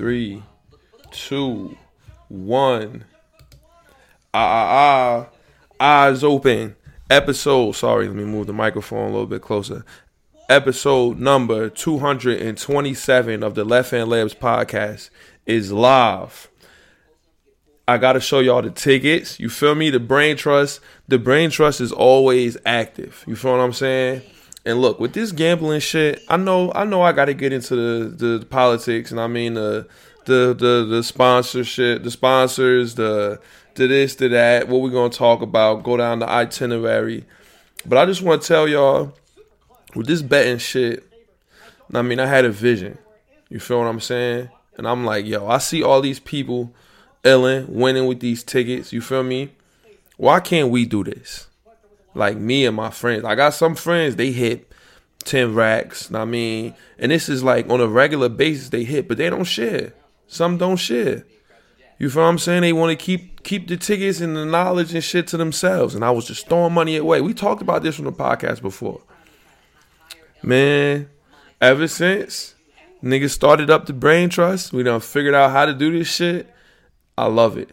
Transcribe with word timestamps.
three, 0.00 0.42
two, 1.10 1.76
one. 2.28 3.04
Ah, 4.32 4.38
ah, 4.38 5.28
ah. 5.78 6.06
Eyes 6.08 6.24
open. 6.24 6.74
Episode. 7.10 7.72
Sorry, 7.72 8.06
let 8.06 8.16
me 8.16 8.24
move 8.24 8.46
the 8.46 8.54
microphone 8.54 9.10
a 9.10 9.12
little 9.12 9.26
bit 9.26 9.42
closer. 9.42 9.84
Episode 10.48 11.18
number 11.18 11.68
227 11.68 13.42
of 13.42 13.54
the 13.54 13.62
Left 13.62 13.90
Hand 13.90 14.08
Layups 14.08 14.38
podcast 14.38 15.10
is 15.44 15.70
live. 15.70 16.48
I 17.86 17.98
gotta 17.98 18.20
show 18.20 18.40
y'all 18.40 18.62
the 18.62 18.70
tickets. 18.70 19.38
You 19.38 19.50
feel 19.50 19.74
me? 19.74 19.90
The 19.90 20.00
brain 20.00 20.38
trust. 20.38 20.80
The 21.08 21.18
brain 21.18 21.50
trust 21.50 21.82
is 21.82 21.92
always 21.92 22.56
active. 22.64 23.22
You 23.26 23.36
feel 23.36 23.52
what 23.52 23.60
I'm 23.60 23.74
saying? 23.74 24.22
And 24.64 24.80
look, 24.80 25.00
with 25.00 25.14
this 25.14 25.32
gambling 25.32 25.80
shit, 25.80 26.22
I 26.28 26.36
know 26.36 26.72
I 26.74 26.84
know 26.84 27.02
I 27.02 27.12
gotta 27.12 27.34
get 27.34 27.52
into 27.52 27.76
the, 27.76 28.38
the 28.38 28.46
politics 28.46 29.10
and 29.10 29.20
I 29.20 29.26
mean 29.26 29.54
the 29.54 29.86
the 30.26 30.54
the 30.54 30.86
the 30.88 31.02
sponsorship, 31.02 32.02
the 32.02 32.10
sponsors, 32.10 32.94
the 32.94 33.40
to 33.74 33.88
this, 33.88 34.14
to 34.16 34.28
that, 34.28 34.68
what 34.68 34.82
we're 34.82 34.90
gonna 34.90 35.08
talk 35.08 35.40
about, 35.42 35.82
go 35.82 35.96
down 35.96 36.18
the 36.18 36.28
itinerary. 36.28 37.24
But 37.86 37.98
I 37.98 38.06
just 38.06 38.20
wanna 38.22 38.42
tell 38.42 38.68
y'all, 38.68 39.14
with 39.94 40.06
this 40.06 40.20
betting 40.20 40.58
shit, 40.58 41.06
I 41.94 42.02
mean 42.02 42.20
I 42.20 42.26
had 42.26 42.44
a 42.44 42.50
vision. 42.50 42.98
You 43.48 43.60
feel 43.60 43.78
what 43.78 43.86
I'm 43.86 44.00
saying? 44.00 44.50
And 44.76 44.86
I'm 44.86 45.04
like, 45.04 45.26
yo, 45.26 45.48
I 45.48 45.58
see 45.58 45.82
all 45.82 46.00
these 46.00 46.20
people 46.20 46.72
Ellen 47.24 47.66
winning 47.68 48.06
with 48.06 48.20
these 48.20 48.42
tickets. 48.42 48.92
You 48.92 49.00
feel 49.00 49.22
me? 49.22 49.50
Why 50.16 50.40
can't 50.40 50.70
we 50.70 50.86
do 50.86 51.04
this? 51.04 51.48
Like 52.14 52.36
me 52.36 52.66
and 52.66 52.76
my 52.76 52.90
friends. 52.90 53.24
I 53.24 53.34
got 53.34 53.54
some 53.54 53.74
friends, 53.74 54.16
they 54.16 54.32
hit 54.32 54.70
10 55.24 55.54
racks. 55.54 56.12
I 56.12 56.24
mean, 56.24 56.74
and 56.98 57.12
this 57.12 57.28
is 57.28 57.42
like 57.42 57.68
on 57.68 57.80
a 57.80 57.86
regular 57.86 58.28
basis 58.28 58.70
they 58.70 58.84
hit, 58.84 59.08
but 59.08 59.16
they 59.16 59.30
don't 59.30 59.44
share. 59.44 59.94
Some 60.26 60.58
don't 60.58 60.76
share. 60.76 61.24
You 61.98 62.08
feel 62.08 62.22
what 62.22 62.28
I'm 62.28 62.38
saying? 62.38 62.62
They 62.62 62.72
want 62.72 62.98
to 62.98 63.04
keep 63.04 63.42
keep 63.42 63.68
the 63.68 63.76
tickets 63.76 64.20
and 64.20 64.34
the 64.34 64.46
knowledge 64.46 64.94
and 64.94 65.04
shit 65.04 65.26
to 65.28 65.36
themselves. 65.36 65.94
And 65.94 66.04
I 66.04 66.10
was 66.10 66.26
just 66.26 66.48
throwing 66.48 66.72
money 66.72 66.96
away. 66.96 67.20
We 67.20 67.34
talked 67.34 67.60
about 67.60 67.82
this 67.82 67.98
on 67.98 68.06
the 68.06 68.12
podcast 68.12 68.62
before. 68.62 69.02
Man, 70.42 71.10
ever 71.60 71.86
since 71.86 72.54
niggas 73.02 73.30
started 73.30 73.68
up 73.68 73.84
the 73.84 73.92
brain 73.92 74.30
trust, 74.30 74.72
we 74.72 74.82
done 74.82 75.00
figured 75.00 75.34
out 75.34 75.50
how 75.50 75.66
to 75.66 75.74
do 75.74 75.92
this 75.92 76.08
shit. 76.08 76.48
I 77.18 77.26
love 77.26 77.58
it. 77.58 77.70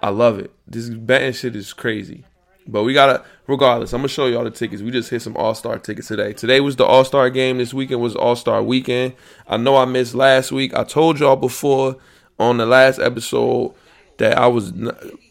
I 0.00 0.10
love 0.10 0.38
it. 0.38 0.52
This 0.68 0.88
betting 0.88 1.32
shit 1.32 1.56
is 1.56 1.72
crazy. 1.72 2.24
But 2.68 2.84
we 2.84 2.92
gotta, 2.92 3.24
regardless, 3.46 3.92
I'm 3.92 4.00
gonna 4.00 4.08
show 4.08 4.26
y'all 4.26 4.44
the 4.44 4.50
tickets. 4.50 4.82
We 4.82 4.90
just 4.90 5.10
hit 5.10 5.22
some 5.22 5.36
All 5.36 5.54
Star 5.54 5.78
tickets 5.78 6.08
today. 6.08 6.32
Today 6.32 6.60
was 6.60 6.76
the 6.76 6.84
All 6.84 7.04
Star 7.04 7.30
game. 7.30 7.58
This 7.58 7.72
weekend 7.72 8.00
was 8.00 8.16
All 8.16 8.36
Star 8.36 8.62
weekend. 8.62 9.14
I 9.46 9.56
know 9.56 9.76
I 9.76 9.84
missed 9.84 10.14
last 10.14 10.52
week. 10.52 10.74
I 10.74 10.84
told 10.84 11.20
y'all 11.20 11.36
before 11.36 11.96
on 12.38 12.58
the 12.58 12.66
last 12.66 12.98
episode 12.98 13.74
that 14.18 14.36
I 14.38 14.46
was, 14.46 14.72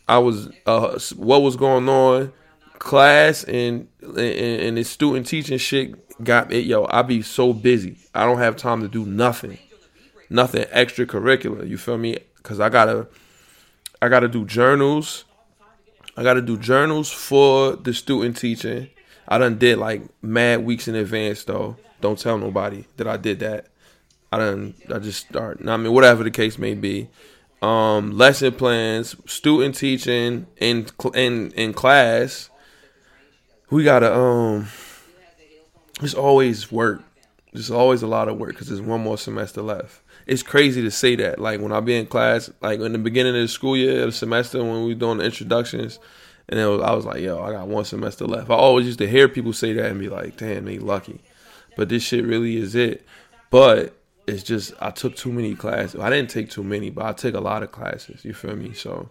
I 0.07 0.17
was, 0.17 0.49
uh, 0.65 0.99
what 1.15 1.41
was 1.41 1.55
going 1.55 1.89
on, 1.89 2.31
class 2.79 3.43
and 3.43 3.87
and, 4.01 4.17
and 4.17 4.77
the 4.77 4.83
student 4.83 5.27
teaching 5.27 5.57
shit 5.57 6.23
got 6.23 6.51
it. 6.51 6.65
Yo, 6.65 6.87
I 6.89 7.01
be 7.01 7.21
so 7.21 7.53
busy. 7.53 7.97
I 8.13 8.25
don't 8.25 8.37
have 8.37 8.55
time 8.55 8.81
to 8.81 8.87
do 8.87 9.05
nothing, 9.05 9.57
nothing 10.29 10.63
extracurricular. 10.65 11.67
You 11.67 11.77
feel 11.77 11.97
me? 11.97 12.19
Cause 12.43 12.59
I 12.59 12.69
gotta 12.69 13.07
I 14.01 14.09
got 14.09 14.19
to 14.21 14.27
do 14.27 14.45
journals. 14.45 15.25
I 16.17 16.23
got 16.23 16.35
to 16.35 16.41
do 16.41 16.57
journals 16.57 17.11
for 17.11 17.75
the 17.75 17.93
student 17.93 18.37
teaching. 18.37 18.89
I 19.27 19.37
done 19.37 19.57
did 19.57 19.77
like 19.77 20.03
mad 20.21 20.63
weeks 20.65 20.87
in 20.87 20.95
advance 20.95 21.43
though. 21.43 21.77
Don't 22.01 22.19
tell 22.19 22.37
nobody 22.37 22.85
that 22.97 23.07
I 23.07 23.17
did 23.17 23.39
that. 23.39 23.67
I 24.31 24.37
done 24.37 24.75
I 24.93 24.99
just 24.99 25.27
start. 25.27 25.59
I 25.65 25.77
mean, 25.77 25.91
whatever 25.91 26.23
the 26.23 26.31
case 26.31 26.57
may 26.57 26.73
be. 26.73 27.09
Um, 27.61 28.11
lesson 28.11 28.53
plans, 28.53 29.15
student 29.25 29.75
teaching 29.75 30.47
in 30.57 30.87
in 31.13 31.51
in 31.51 31.73
class. 31.73 32.49
We 33.69 33.83
gotta 33.83 34.13
um. 34.15 34.67
It's 36.01 36.13
always 36.13 36.71
work. 36.71 37.01
There's 37.53 37.71
always 37.71 38.03
a 38.03 38.07
lot 38.07 38.27
of 38.27 38.37
work 38.37 38.51
because 38.51 38.67
there's 38.67 38.81
one 38.81 39.01
more 39.01 39.17
semester 39.17 39.61
left 39.61 40.01
it's 40.25 40.43
crazy 40.43 40.81
to 40.81 40.91
say 40.91 41.15
that. 41.17 41.39
Like 41.39 41.61
when 41.61 41.71
I 41.71 41.79
be 41.79 41.95
in 41.95 42.07
class, 42.07 42.49
like 42.61 42.79
in 42.79 42.91
the 42.91 42.97
beginning 42.97 43.35
of 43.35 43.41
the 43.41 43.47
school 43.47 43.77
year, 43.77 44.05
the 44.05 44.11
semester 44.11 44.63
when 44.63 44.85
we 44.85 44.95
doing 44.95 45.19
the 45.19 45.25
introductions, 45.25 45.99
and 46.47 46.59
was, 46.59 46.81
I 46.81 46.93
was 46.93 47.05
like, 47.05 47.21
yo, 47.21 47.41
I 47.41 47.51
got 47.51 47.67
one 47.67 47.85
semester 47.85 48.25
left. 48.25 48.49
I 48.49 48.55
always 48.55 48.85
used 48.85 48.99
to 48.99 49.07
hear 49.07 49.27
people 49.27 49.53
say 49.53 49.73
that 49.73 49.85
and 49.85 49.99
be 49.99 50.09
like, 50.09 50.37
damn, 50.37 50.65
they 50.65 50.77
lucky. 50.77 51.21
But 51.75 51.89
this 51.89 52.03
shit 52.03 52.23
really 52.25 52.57
is 52.57 52.75
it. 52.75 53.05
But 53.49 53.95
it's 54.27 54.43
just 54.43 54.73
I 54.79 54.91
took 54.91 55.15
too 55.15 55.31
many 55.31 55.55
classes. 55.55 55.99
I 55.99 56.09
didn't 56.09 56.29
take 56.29 56.49
too 56.49 56.63
many, 56.63 56.89
but 56.89 57.05
I 57.05 57.13
take 57.13 57.35
a 57.35 57.39
lot 57.39 57.63
of 57.63 57.71
classes. 57.71 58.23
You 58.25 58.33
feel 58.33 58.55
me? 58.55 58.73
So 58.73 59.09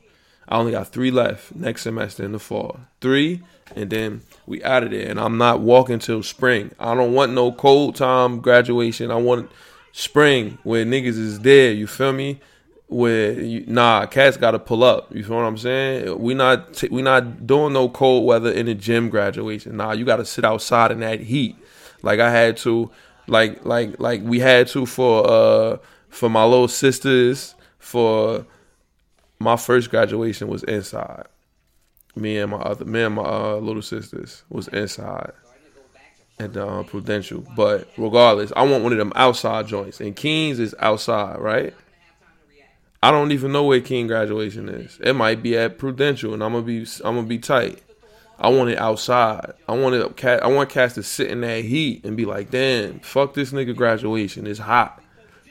I 0.49 0.59
only 0.59 0.73
got 0.73 0.89
three 0.89 1.11
left 1.11 1.55
next 1.55 1.83
semester 1.83 2.25
in 2.25 2.33
the 2.33 2.39
fall. 2.39 2.81
Three, 3.01 3.43
and 3.75 3.91
then 3.91 4.23
we 4.47 4.63
out 4.63 4.83
of 4.83 4.91
there. 4.91 5.09
And 5.09 5.21
I'm 5.21 5.39
not 5.39 5.61
walking 5.61 5.99
till 5.99 6.23
spring. 6.23 6.73
I 6.79 6.95
don't 6.95 7.15
want 7.15 7.33
no 7.33 7.53
cold 7.53 7.97
time 7.97 8.41
graduation. 8.41 9.11
I 9.11 9.17
want 9.17 9.51
spring 9.97 10.59
where 10.65 10.85
niggas 10.85 11.17
is 11.17 11.41
there. 11.41 11.73
You 11.73 11.87
feel 11.87 12.13
me? 12.13 12.41
Where 12.89 13.33
you, 13.33 13.65
nah, 13.67 14.07
cats 14.07 14.37
got 14.37 14.51
to 14.51 14.59
pull 14.59 14.83
up. 14.85 15.15
You 15.15 15.25
feel 15.25 15.37
what 15.37 15.45
I'm 15.45 15.57
saying? 15.57 16.19
We 16.19 16.35
not 16.35 16.75
t- 16.75 16.89
we 16.89 17.01
not 17.01 17.47
doing 17.47 17.73
no 17.73 17.89
cold 17.89 18.27
weather 18.27 18.51
in 18.51 18.67
the 18.67 18.75
gym 18.75 19.09
graduation. 19.09 19.77
Nah, 19.77 19.93
you 19.93 20.05
got 20.05 20.17
to 20.17 20.25
sit 20.25 20.45
outside 20.45 20.91
in 20.91 21.01
that 21.01 21.21
heat. 21.21 21.57
Like 22.03 22.21
I 22.21 22.31
had 22.31 22.57
to, 22.59 22.91
like 23.27 23.65
like 23.65 23.99
like 23.99 24.21
we 24.23 24.41
had 24.41 24.67
to 24.69 24.85
for 24.85 25.27
uh 25.27 25.79
for 26.09 26.29
my 26.29 26.45
little 26.45 26.69
sisters 26.69 27.55
for 27.79 28.45
my 29.39 29.57
first 29.57 29.91
graduation 29.91 30.49
was 30.49 30.65
inside. 30.65 31.27
Me 32.17 32.39
and 32.39 32.51
my 32.51 32.59
other 32.59 32.85
me 32.85 33.03
and 33.03 33.15
my 33.15 33.23
uh, 33.23 33.57
little 33.57 33.83
sisters 33.83 34.43
was 34.51 34.69
inside 34.69 35.33
at 36.39 36.53
the 36.53 36.67
uh, 36.67 36.83
Prudential. 36.83 37.45
But 37.57 37.89
regardless, 37.97 38.53
I 38.57 38.63
want 38.65 38.83
one 38.83 38.93
of 38.93 38.99
them 38.99 39.13
outside 39.15 39.67
joints. 39.67 40.01
And 40.01 40.15
Kings 40.15 40.59
is 40.59 40.75
outside, 40.79 41.39
right? 41.39 41.75
I 43.03 43.11
don't 43.11 43.33
even 43.33 43.53
know 43.53 43.65
where 43.65 43.81
King 43.81 44.07
graduation 44.07 44.69
is. 44.69 44.99
It 45.03 45.13
might 45.13 45.43
be 45.43 45.57
at 45.59 45.79
Prudential, 45.79 46.33
and 46.33 46.43
I'm 46.43 46.53
gonna 46.53 46.65
be 46.65 46.87
I'm 47.05 47.17
gonna 47.17 47.27
be 47.27 47.39
tight. 47.39 47.83
I 48.39 48.49
want 48.49 48.71
it 48.71 48.79
outside. 48.79 49.53
I 49.69 49.75
want 49.75 49.95
it. 49.95 50.25
I 50.25 50.47
want 50.47 50.71
cats 50.71 50.95
to 50.95 51.03
sit 51.03 51.31
in 51.31 51.43
that 51.43 51.65
heat 51.65 52.05
and 52.05 52.17
be 52.17 52.25
like, 52.25 52.51
"Damn, 52.51 53.01
fuck 53.01 53.35
this 53.35 53.53
nigga 53.53 53.77
graduation. 53.77 54.47
It's 54.47 54.59
hot." 54.59 55.03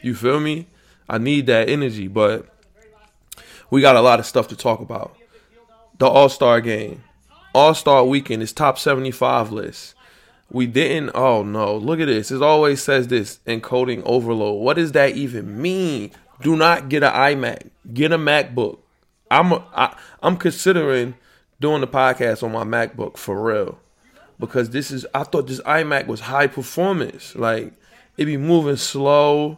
You 0.01 0.15
feel 0.15 0.39
me? 0.39 0.65
I 1.07 1.19
need 1.19 1.45
that 1.45 1.69
energy, 1.69 2.07
but 2.07 2.47
we 3.69 3.81
got 3.81 3.95
a 3.95 4.01
lot 4.01 4.19
of 4.19 4.25
stuff 4.25 4.47
to 4.47 4.55
talk 4.55 4.79
about. 4.79 5.15
The 5.99 6.07
All 6.07 6.29
Star 6.29 6.59
game, 6.59 7.03
All 7.53 7.75
Star 7.75 8.03
weekend 8.03 8.41
is 8.41 8.51
top 8.51 8.79
75 8.79 9.51
list. 9.51 9.93
We 10.53 10.67
didn't. 10.67 11.11
Oh 11.15 11.41
no! 11.41 11.75
Look 11.75 11.99
at 11.99 12.05
this. 12.05 12.31
It 12.31 12.43
always 12.43 12.81
says 12.81 13.07
this 13.07 13.39
encoding 13.47 14.03
overload. 14.05 14.61
What 14.61 14.75
does 14.75 14.91
that 14.91 15.15
even 15.17 15.59
mean? 15.59 16.11
Do 16.41 16.55
not 16.55 16.89
get 16.89 17.03
an 17.03 17.11
iMac. 17.11 17.69
Get 17.91 18.11
a 18.11 18.17
MacBook. 18.19 18.77
I'm 19.31 19.53
I'm 20.21 20.37
considering 20.37 21.15
doing 21.59 21.81
the 21.81 21.87
podcast 21.87 22.43
on 22.43 22.51
my 22.51 22.63
MacBook 22.63 23.17
for 23.17 23.41
real 23.41 23.79
because 24.39 24.69
this 24.69 24.91
is. 24.91 25.07
I 25.15 25.23
thought 25.23 25.47
this 25.47 25.61
iMac 25.61 26.05
was 26.05 26.19
high 26.19 26.47
performance. 26.47 27.35
Like 27.35 27.73
it 28.15 28.25
be 28.25 28.37
moving 28.37 28.75
slow. 28.75 29.57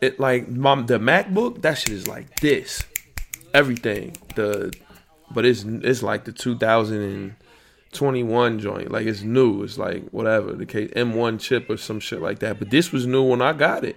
It 0.00 0.20
like 0.20 0.48
my 0.48 0.80
the 0.82 1.00
MacBook. 1.00 1.62
That 1.62 1.78
shit 1.78 1.90
is 1.90 2.06
like 2.06 2.38
this. 2.38 2.84
Everything. 3.52 4.16
The 4.36 4.72
but 5.32 5.44
it's 5.44 5.64
it's 5.64 6.04
like 6.04 6.24
the 6.24 6.32
2000 6.32 7.02
and 7.02 7.34
21 7.92 8.58
joint. 8.58 8.90
Like 8.90 9.06
it's 9.06 9.22
new. 9.22 9.62
It's 9.62 9.78
like 9.78 10.08
whatever 10.10 10.52
the 10.52 10.66
case, 10.66 10.90
M1 10.90 11.40
chip 11.40 11.68
or 11.70 11.76
some 11.76 12.00
shit 12.00 12.20
like 12.20 12.40
that. 12.40 12.58
But 12.58 12.70
this 12.70 12.92
was 12.92 13.06
new 13.06 13.22
when 13.22 13.42
I 13.42 13.52
got 13.52 13.84
it, 13.84 13.96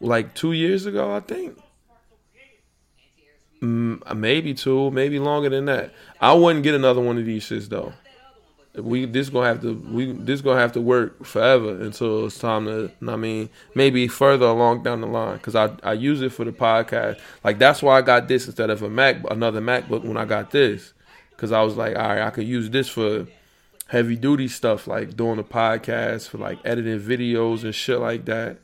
like 0.00 0.34
two 0.34 0.52
years 0.52 0.86
ago, 0.86 1.14
I 1.14 1.20
think. 1.20 1.58
Mm, 3.60 4.16
maybe 4.16 4.54
two, 4.54 4.90
maybe 4.90 5.20
longer 5.20 5.48
than 5.48 5.66
that. 5.66 5.94
I 6.20 6.32
wouldn't 6.32 6.64
get 6.64 6.74
another 6.74 7.00
one 7.00 7.18
of 7.18 7.24
these 7.24 7.44
shits 7.44 7.68
though. 7.68 7.92
We 8.74 9.04
this 9.04 9.28
gonna 9.28 9.46
have 9.46 9.60
to 9.60 9.74
we 9.74 10.12
this 10.12 10.40
gonna 10.40 10.58
have 10.58 10.72
to 10.72 10.80
work 10.80 11.24
forever 11.24 11.80
until 11.80 12.26
it's 12.26 12.38
time 12.38 12.64
to. 12.64 12.90
I 13.06 13.16
mean, 13.16 13.50
maybe 13.74 14.08
further 14.08 14.46
along 14.46 14.82
down 14.82 15.02
the 15.02 15.06
line 15.06 15.36
because 15.36 15.54
I 15.54 15.76
I 15.84 15.92
use 15.92 16.22
it 16.22 16.32
for 16.32 16.44
the 16.44 16.52
podcast. 16.52 17.20
Like 17.44 17.58
that's 17.58 17.82
why 17.82 17.98
I 17.98 18.02
got 18.02 18.28
this 18.28 18.46
instead 18.46 18.70
of 18.70 18.82
a 18.82 18.88
Mac 18.88 19.18
another 19.30 19.60
MacBook 19.60 20.04
when 20.04 20.16
I 20.16 20.24
got 20.24 20.50
this 20.50 20.94
because 21.36 21.52
I 21.52 21.62
was 21.62 21.76
like, 21.76 21.96
all 21.96 22.08
right, 22.08 22.22
I 22.22 22.30
could 22.30 22.46
use 22.46 22.70
this 22.70 22.88
for 22.88 23.26
heavy 23.88 24.16
duty 24.16 24.48
stuff 24.48 24.86
like 24.86 25.16
doing 25.16 25.38
a 25.38 25.44
podcast 25.44 26.28
for 26.28 26.38
like 26.38 26.58
editing 26.64 26.98
videos 26.98 27.62
and 27.62 27.74
shit 27.74 27.98
like 27.98 28.24
that. 28.24 28.58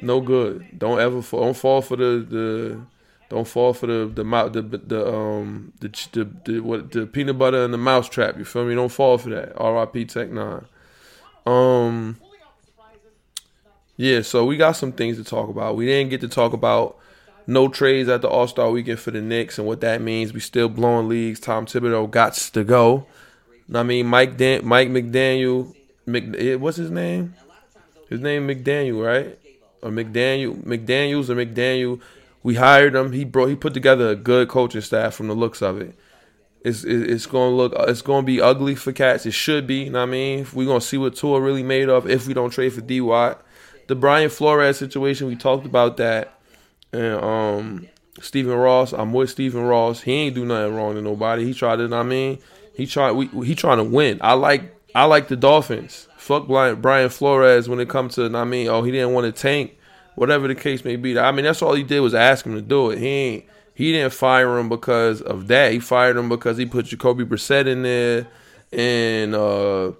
No 0.00 0.20
good. 0.20 0.66
Don't 0.76 1.00
ever 1.00 1.22
fall, 1.22 1.44
don't 1.44 1.56
fall 1.56 1.82
for 1.82 1.96
the 1.96 2.26
the 2.28 2.80
don't 3.28 3.46
fall 3.46 3.72
for 3.72 3.86
the 3.86 4.10
the 4.12 4.24
the 4.24 4.62
the, 4.62 4.78
the 4.78 5.14
um 5.14 5.72
the, 5.80 5.88
the 6.12 6.30
the 6.44 6.60
what 6.60 6.90
the 6.90 7.06
peanut 7.06 7.38
butter 7.38 7.64
and 7.64 7.72
the 7.72 7.78
mouse 7.78 8.08
trap. 8.08 8.36
You 8.36 8.44
feel 8.44 8.64
me? 8.64 8.74
Don't 8.74 8.90
fall 8.90 9.18
for 9.18 9.30
that. 9.30 9.52
R.I.P. 9.56 10.04
Tech 10.06 10.30
Nine. 10.30 10.66
Um. 11.46 12.18
Yeah, 13.96 14.22
so 14.22 14.44
we 14.44 14.56
got 14.56 14.72
some 14.72 14.90
things 14.90 15.16
to 15.18 15.24
talk 15.24 15.48
about. 15.48 15.76
We 15.76 15.86
didn't 15.86 16.10
get 16.10 16.20
to 16.22 16.28
talk 16.28 16.52
about 16.52 16.98
no 17.46 17.68
trades 17.68 18.08
at 18.08 18.22
the 18.22 18.28
All 18.28 18.46
Star 18.46 18.70
weekend 18.70 19.00
for 19.00 19.10
the 19.10 19.20
Knicks 19.20 19.58
and 19.58 19.66
what 19.66 19.80
that 19.82 20.00
means. 20.00 20.32
We 20.32 20.40
still 20.40 20.68
blowing 20.68 21.08
leagues. 21.08 21.40
Tom 21.40 21.66
Thibodeau 21.66 22.10
got 22.10 22.34
to 22.34 22.64
go. 22.64 23.06
I 23.72 23.82
mean, 23.82 24.06
Mike 24.06 24.36
Dan- 24.36 24.66
Mike 24.66 24.88
McDaniel, 24.88 25.74
Mc- 26.06 26.60
what's 26.60 26.76
his 26.76 26.90
name? 26.90 27.34
His 28.08 28.20
name 28.20 28.46
McDaniel, 28.46 29.04
right? 29.04 29.38
Or 29.82 29.90
McDaniel, 29.90 30.62
McDaniel's 30.64 31.30
or 31.30 31.34
McDaniel. 31.34 32.00
We 32.42 32.56
hired 32.56 32.94
him. 32.94 33.12
He 33.12 33.24
brought. 33.24 33.48
He 33.48 33.56
put 33.56 33.74
together 33.74 34.10
a 34.10 34.16
good 34.16 34.48
coaching 34.48 34.82
staff 34.82 35.14
from 35.14 35.28
the 35.28 35.34
looks 35.34 35.62
of 35.62 35.80
it. 35.80 35.94
It's 36.62 36.84
it's 36.84 37.26
going 37.26 37.50
to 37.52 37.56
look. 37.56 37.72
It's 37.88 38.02
going 38.02 38.22
to 38.22 38.26
be 38.26 38.40
ugly 38.40 38.74
for 38.74 38.92
cats. 38.92 39.26
It 39.26 39.32
should 39.32 39.66
be. 39.66 39.84
You 39.84 39.90
know 39.90 40.00
what 40.00 40.08
I 40.08 40.12
mean? 40.12 40.46
We're 40.52 40.66
going 40.66 40.80
to 40.80 40.86
see 40.86 40.98
what 40.98 41.16
Tua 41.16 41.40
really 41.40 41.62
made 41.62 41.88
of 41.88 42.08
if 42.08 42.26
we 42.26 42.34
don't 42.34 42.50
trade 42.50 42.72
for 42.72 42.80
D 42.82 43.00
Watt. 43.00 43.42
The 43.86 43.94
Brian 43.94 44.30
Flores 44.30 44.78
situation. 44.78 45.26
We 45.26 45.36
talked 45.36 45.66
about 45.66 45.96
that. 45.98 46.33
And 46.94 47.24
um, 47.24 47.88
Stephen 48.20 48.54
Ross. 48.54 48.92
I'm 48.92 49.12
with 49.12 49.30
Stephen 49.30 49.62
Ross. 49.62 50.00
He 50.02 50.12
ain't 50.12 50.34
do 50.34 50.44
nothing 50.44 50.74
wrong 50.74 50.94
to 50.94 51.02
nobody. 51.02 51.44
He 51.44 51.52
tried 51.52 51.80
know 51.80 51.98
I 51.98 52.02
mean? 52.04 52.38
He 52.74 52.86
tried. 52.86 53.12
We, 53.12 53.26
he 53.44 53.54
trying 53.54 53.78
to 53.78 53.84
win. 53.84 54.18
I 54.20 54.34
like. 54.34 54.70
I 54.94 55.06
like 55.06 55.26
the 55.26 55.36
Dolphins. 55.36 56.08
Fuck 56.16 56.46
Brian 56.46 57.08
Flores 57.08 57.68
when 57.68 57.80
it 57.80 57.88
comes 57.88 58.14
to. 58.14 58.34
I 58.34 58.44
mean, 58.44 58.68
oh, 58.68 58.82
he 58.82 58.92
didn't 58.92 59.12
want 59.12 59.26
to 59.26 59.32
tank. 59.32 59.76
Whatever 60.14 60.46
the 60.46 60.54
case 60.54 60.84
may 60.84 60.94
be. 60.94 61.18
I 61.18 61.32
mean, 61.32 61.44
that's 61.44 61.60
all 61.60 61.74
he 61.74 61.82
did 61.82 61.98
was 61.98 62.14
ask 62.14 62.46
him 62.46 62.54
to 62.54 62.62
do 62.62 62.90
it. 62.90 63.00
He 63.00 63.08
ain't. 63.08 63.44
He 63.74 63.90
didn't 63.90 64.12
fire 64.12 64.56
him 64.56 64.68
because 64.68 65.20
of 65.20 65.48
that. 65.48 65.72
He 65.72 65.80
fired 65.80 66.16
him 66.16 66.28
because 66.28 66.56
he 66.56 66.66
put 66.66 66.86
Jacoby 66.86 67.24
Brissett 67.24 67.66
in 67.66 67.82
there, 67.82 68.28
and 68.70 69.34
uh, 69.34 69.92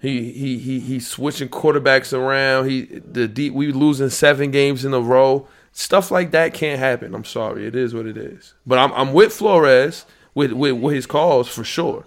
he 0.00 0.32
he 0.32 0.58
he 0.58 0.80
he's 0.80 1.06
switching 1.06 1.50
quarterbacks 1.50 2.14
around. 2.14 2.70
He 2.70 2.84
the 2.84 3.28
deep 3.28 3.52
we 3.52 3.72
losing 3.72 4.08
seven 4.08 4.50
games 4.50 4.86
in 4.86 4.94
a 4.94 5.00
row. 5.00 5.46
Stuff 5.76 6.12
like 6.12 6.30
that 6.30 6.54
can't 6.54 6.78
happen. 6.78 7.16
I'm 7.16 7.24
sorry. 7.24 7.66
It 7.66 7.74
is 7.74 7.92
what 7.92 8.06
it 8.06 8.16
is. 8.16 8.54
But 8.64 8.78
I'm 8.78 8.92
I'm 8.92 9.12
with 9.12 9.32
Flores 9.32 10.06
with 10.32 10.52
with, 10.52 10.74
with 10.74 10.94
his 10.94 11.04
calls 11.04 11.48
for 11.48 11.64
sure. 11.64 12.06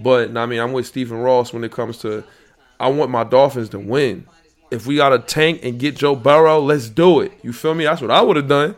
But 0.00 0.34
I 0.34 0.46
mean, 0.46 0.58
I'm 0.58 0.72
with 0.72 0.86
Stephen 0.86 1.18
Ross 1.18 1.52
when 1.52 1.64
it 1.64 1.70
comes 1.70 1.98
to 1.98 2.24
I 2.80 2.88
want 2.88 3.10
my 3.10 3.22
Dolphins 3.22 3.68
to 3.70 3.78
win. 3.78 4.26
If 4.70 4.86
we 4.86 4.96
got 4.96 5.12
a 5.12 5.18
tank 5.18 5.60
and 5.62 5.78
get 5.78 5.96
Joe 5.96 6.16
Burrow, 6.16 6.60
let's 6.60 6.88
do 6.88 7.20
it. 7.20 7.32
You 7.42 7.52
feel 7.52 7.74
me? 7.74 7.84
That's 7.84 8.00
what 8.00 8.10
I 8.10 8.22
would 8.22 8.36
have 8.36 8.48
done. 8.48 8.74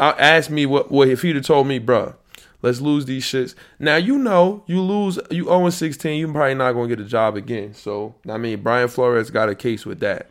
I 0.00 0.10
asked 0.10 0.50
me 0.50 0.66
what, 0.66 0.90
what 0.90 1.08
if 1.08 1.22
he'd 1.22 1.36
have 1.36 1.46
told 1.46 1.68
me, 1.68 1.78
bro, 1.78 2.16
let's 2.60 2.80
lose 2.80 3.04
these 3.04 3.24
shits. 3.24 3.54
Now 3.78 3.94
you 3.94 4.18
know 4.18 4.64
you 4.66 4.82
lose 4.82 5.20
you 5.30 5.44
0 5.44 5.70
16, 5.70 6.18
you're 6.18 6.32
probably 6.32 6.54
not 6.54 6.72
gonna 6.72 6.88
get 6.88 6.98
a 6.98 7.04
job 7.04 7.36
again. 7.36 7.72
So 7.72 8.16
I 8.28 8.36
mean, 8.36 8.62
Brian 8.62 8.88
Flores 8.88 9.30
got 9.30 9.48
a 9.48 9.54
case 9.54 9.86
with 9.86 10.00
that 10.00 10.28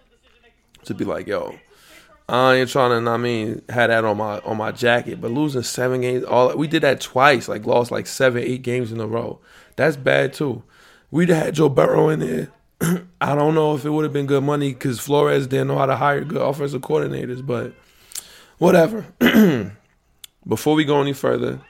to 0.83 0.93
be 0.93 1.05
like, 1.05 1.27
yo, 1.27 1.55
I 2.29 2.55
ain't 2.55 2.69
trying 2.69 3.03
to. 3.03 3.09
I 3.09 3.17
mean, 3.17 3.61
had 3.69 3.89
that 3.89 4.05
on 4.05 4.17
my 4.17 4.39
on 4.39 4.57
my 4.57 4.71
jacket, 4.71 5.19
but 5.19 5.31
losing 5.31 5.63
seven 5.63 6.01
games, 6.01 6.23
all 6.23 6.55
we 6.55 6.67
did 6.67 6.83
that 6.83 7.01
twice. 7.01 7.47
Like 7.47 7.65
lost 7.65 7.91
like 7.91 8.07
seven, 8.07 8.43
eight 8.43 8.61
games 8.61 8.91
in 8.91 8.99
a 8.99 9.07
row. 9.07 9.39
That's 9.75 9.97
bad 9.97 10.33
too. 10.33 10.63
We'd 11.11 11.29
had 11.29 11.55
Joe 11.55 11.69
Burrow 11.69 12.09
in 12.09 12.19
there. 12.19 12.51
I 13.21 13.35
don't 13.35 13.55
know 13.55 13.75
if 13.75 13.85
it 13.85 13.89
would 13.89 14.03
have 14.03 14.13
been 14.13 14.25
good 14.25 14.43
money 14.43 14.73
because 14.73 14.99
Flores 14.99 15.47
didn't 15.47 15.67
know 15.67 15.77
how 15.77 15.85
to 15.85 15.95
hire 15.95 16.23
good 16.23 16.41
offensive 16.41 16.81
coordinators, 16.81 17.45
but 17.45 17.73
whatever. 18.57 19.05
Before 20.47 20.75
we 20.75 20.83
go 20.83 21.01
any 21.01 21.13
further, 21.13 21.61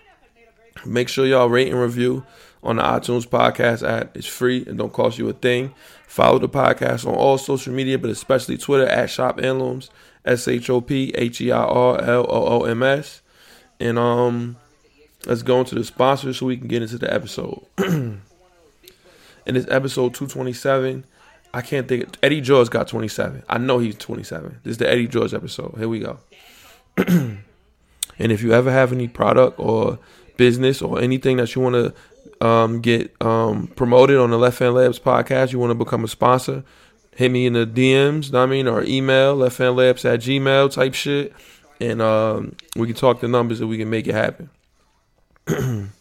make 0.85 1.09
sure 1.09 1.25
y'all 1.25 1.49
rate 1.49 1.71
and 1.71 1.79
review 1.79 2.25
on 2.63 2.77
the 2.77 2.83
iTunes 2.83 3.27
podcast 3.27 3.87
app. 3.87 4.15
It's 4.17 4.25
free 4.25 4.63
and 4.65 4.77
don't 4.77 4.93
cost 4.93 5.17
you 5.17 5.29
a 5.29 5.33
thing. 5.33 5.73
Follow 6.07 6.39
the 6.39 6.49
podcast 6.49 7.05
on 7.05 7.13
all 7.13 7.37
social 7.37 7.73
media, 7.73 7.99
but 7.99 8.09
especially 8.09 8.57
Twitter 8.57 8.87
at 8.87 9.09
Shop 9.09 9.39
Heirlooms, 9.41 9.89
S 10.25 10.47
H 10.47 10.69
O 10.69 10.81
P 10.81 11.13
H 11.15 11.41
E 11.41 11.51
I 11.51 11.57
R 11.57 12.01
L 12.01 12.25
O 12.29 12.61
O 12.61 12.63
M 12.63 12.83
S. 12.83 13.21
And 13.79 13.99
um, 13.99 14.57
let's 15.25 15.41
go 15.41 15.59
into 15.59 15.75
the 15.75 15.83
sponsors 15.83 16.37
so 16.37 16.45
we 16.45 16.57
can 16.57 16.67
get 16.67 16.81
into 16.81 16.97
the 16.97 17.13
episode. 17.13 17.65
In 17.77 18.21
this 19.55 19.67
episode 19.69 20.13
227, 20.13 21.03
I 21.53 21.61
can't 21.61 21.87
think. 21.87 22.17
Eddie 22.23 22.41
George 22.41 22.69
got 22.69 22.87
27. 22.87 23.43
I 23.49 23.57
know 23.57 23.79
he's 23.79 23.95
27. 23.95 24.59
This 24.63 24.71
is 24.71 24.77
the 24.77 24.89
Eddie 24.89 25.07
George 25.07 25.33
episode. 25.33 25.75
Here 25.77 25.89
we 25.89 25.99
go. 25.99 26.19
and 26.97 27.41
if 28.17 28.41
you 28.41 28.53
ever 28.53 28.71
have 28.71 28.93
any 28.93 29.07
product 29.07 29.59
or 29.59 29.99
business 30.37 30.81
or 30.81 31.01
anything 31.01 31.37
that 31.37 31.53
you 31.55 31.61
want 31.61 31.75
to 31.75 32.45
um, 32.45 32.81
get 32.81 33.13
um, 33.21 33.67
promoted 33.67 34.17
on 34.17 34.29
the 34.29 34.37
Left 34.37 34.59
Hand 34.59 34.75
Layups 34.75 35.01
podcast, 35.01 35.51
you 35.51 35.59
want 35.59 35.71
to 35.71 35.75
become 35.75 36.03
a 36.03 36.07
sponsor, 36.07 36.63
hit 37.15 37.31
me 37.31 37.45
in 37.45 37.53
the 37.53 37.65
DMs, 37.65 38.31
know 38.31 38.43
I 38.43 38.45
mean, 38.45 38.67
or 38.67 38.83
email, 38.83 39.37
lefthandlayups 39.37 40.05
at 40.11 40.19
gmail 40.21 40.71
type 40.71 40.93
shit. 40.93 41.33
And 41.79 42.01
um, 42.01 42.55
we 42.75 42.87
can 42.87 42.95
talk 42.95 43.19
the 43.19 43.27
numbers 43.27 43.59
and 43.59 43.69
we 43.69 43.77
can 43.77 43.89
make 43.89 44.07
it 44.07 44.15
happen. 44.15 44.49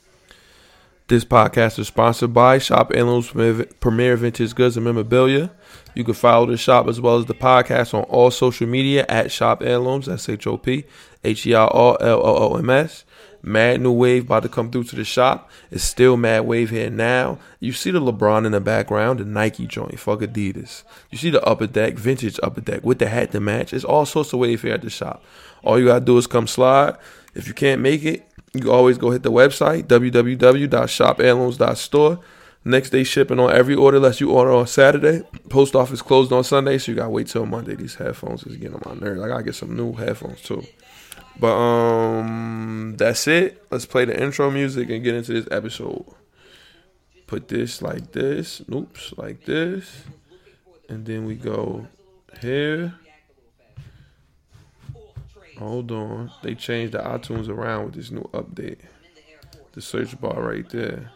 this 1.09 1.25
podcast 1.25 1.79
is 1.79 1.89
sponsored 1.89 2.33
by 2.33 2.59
Shop 2.59 2.93
Heirlooms 2.95 3.31
Premier 3.81 4.17
Vintage 4.17 4.55
Goods 4.55 4.77
and 4.77 4.85
Memorabilia. 4.85 5.51
You 5.95 6.05
can 6.05 6.15
follow 6.15 6.47
the 6.47 6.57
shop 6.57 6.89
as 6.89 7.01
well 7.01 7.19
as 7.19 7.27
the 7.27 7.35
podcast 7.35 7.95
on 7.95 8.05
all 8.05 8.31
social 8.31 8.67
media 8.67 9.05
at 9.09 9.33
Shop 9.33 9.63
Heirlooms. 9.63 10.09
S 10.09 10.29
H 10.29 10.47
O 10.47 10.57
P 10.57 10.85
H 11.25 11.47
E 11.47 11.55
R 11.55 11.69
L 11.73 12.21
O 12.21 12.53
O 12.53 12.57
M 12.57 12.71
S. 12.71 13.05
Mad 13.43 13.81
new 13.81 13.91
wave 13.91 14.25
about 14.25 14.45
to 14.45 14.49
come 14.49 14.71
through 14.71 14.85
to 14.85 14.95
the 14.95 15.03
shop. 15.05 15.51
It's 15.73 15.83
still 15.83 16.17
mad 16.17 16.47
wave 16.47 16.71
here 16.71 16.91
now. 16.91 17.41
You 17.59 17.73
see 17.73 17.91
the 17.91 18.01
LeBron 18.01 18.47
in 18.47 18.53
the 18.53 18.61
background, 18.61 19.19
the 19.19 19.25
Nike 19.25 19.67
joint, 19.67 19.99
fuck 19.99 20.21
Adidas. 20.21 20.85
You 21.11 21.19
see 21.19 21.31
the 21.31 21.45
upper 21.45 21.67
deck, 21.67 21.95
vintage 21.95 22.39
upper 22.43 22.61
deck 22.61 22.85
with 22.85 23.01
the 23.01 23.09
hat 23.09 23.33
to 23.33 23.41
match. 23.41 23.73
It's 23.73 23.85
all 23.85 24.07
sorts 24.07 24.33
of 24.33 24.39
wave 24.39 24.63
here 24.63 24.75
at 24.75 24.83
the 24.83 24.91
shop. 24.91 25.25
All 25.65 25.77
you 25.79 25.87
gotta 25.87 26.05
do 26.05 26.19
is 26.19 26.29
come 26.29 26.47
slide. 26.47 26.97
If 27.35 27.49
you 27.49 27.55
can't 27.55 27.81
make 27.81 28.05
it, 28.05 28.29
you 28.55 28.71
always 28.71 28.99
go 28.99 29.11
hit 29.11 29.25
the 29.25 29.33
website 29.33 29.85
www.shopheirlooms.store. 29.85 32.21
Next 32.65 32.91
day 32.91 33.03
shipping 33.03 33.41
on 33.41 33.53
every 33.53 33.75
order 33.75 33.97
unless 33.97 34.21
you 34.21 34.31
order 34.31 34.53
on 34.53 34.69
Saturday. 34.69 35.25
Post 35.49 35.75
office 35.75 36.01
closed 36.01 36.33
on 36.33 36.45
Sunday, 36.45 36.79
so 36.79 36.93
you 36.93 36.97
gotta 36.97 37.11
wait 37.11 37.27
till 37.27 37.45
Monday. 37.45 37.75
These 37.75 37.97
headphones 37.97 38.45
is 38.45 38.57
getting 38.57 38.77
on 38.77 38.83
my 38.87 38.95
nerves. 38.95 39.21
I 39.21 39.27
gotta 39.27 39.43
get 39.43 39.57
some 39.57 39.77
new 39.77 39.95
headphones 39.95 40.41
too. 40.43 40.63
But 41.39 41.55
um 41.55 42.95
that's 42.97 43.27
it. 43.27 43.65
Let's 43.71 43.87
play 43.87 44.05
the 44.05 44.21
intro 44.21 44.51
music 44.51 44.91
and 44.91 45.03
get 45.03 45.15
into 45.15 45.33
this 45.33 45.49
episode. 45.51 46.05
Put 47.27 47.49
this 47.49 47.83
like 47.83 48.13
this. 48.13 48.63
Oops, 48.73 49.15
like 49.17 49.45
this. 49.45 50.05
And 50.89 51.07
then 51.07 51.25
we 51.25 51.35
go 51.35 51.87
here. 52.41 52.95
Hold 55.59 55.91
on. 55.93 56.31
They 56.43 56.55
changed 56.55 56.93
the 56.93 56.99
iTunes 56.99 57.49
around 57.49 57.87
with 57.87 57.95
this 57.95 58.11
new 58.11 58.29
update. 58.35 58.81
The 59.73 59.81
search 59.81 60.21
bar 60.21 60.43
right 60.43 60.69
there 60.69 61.13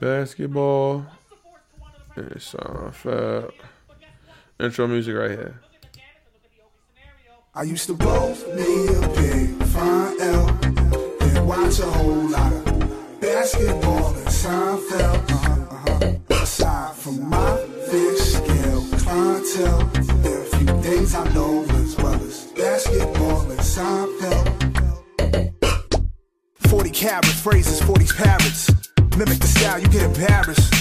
basketball, 0.00 1.06
and 2.14 2.30
Seinfeld. 2.32 3.52
Intro 4.58 4.86
music 4.86 5.14
right 5.14 5.30
here. 5.30 5.60
I 7.58 7.62
used 7.62 7.86
to 7.86 7.94
both 7.94 8.46
me 8.54 8.86
a 8.86 9.08
big 9.16 9.48
fine 9.68 10.20
L 10.20 10.46
and 11.22 11.48
watch 11.48 11.78
a 11.78 11.86
whole 11.86 12.28
lot 12.28 12.52
of 12.52 13.18
basketball 13.18 14.14
and 14.14 14.26
Seinfeld. 14.26 15.30
Uh-huh, 15.30 15.64
uh-huh. 15.70 16.42
Aside 16.42 16.94
from 16.96 17.30
my 17.30 17.56
fish 17.88 18.20
scale 18.20 18.84
clientele, 18.98 19.86
there 20.20 20.38
are 20.38 20.42
a 20.42 20.44
few 20.44 20.66
things 20.82 21.14
I 21.14 21.32
know 21.32 21.64
as 21.64 21.96
well 21.96 22.20
as 22.22 22.44
basketball 22.52 23.50
and 23.50 23.60
Seinfeld. 23.60 24.52
40 26.68 26.90
carat 26.90 27.24
phrases, 27.24 27.80
40 27.80 28.04
parrots. 28.18 28.70
Mimic 29.16 29.38
the 29.38 29.46
style, 29.46 29.80
you 29.80 29.88
get 29.88 30.02
embarrassed. 30.02 30.74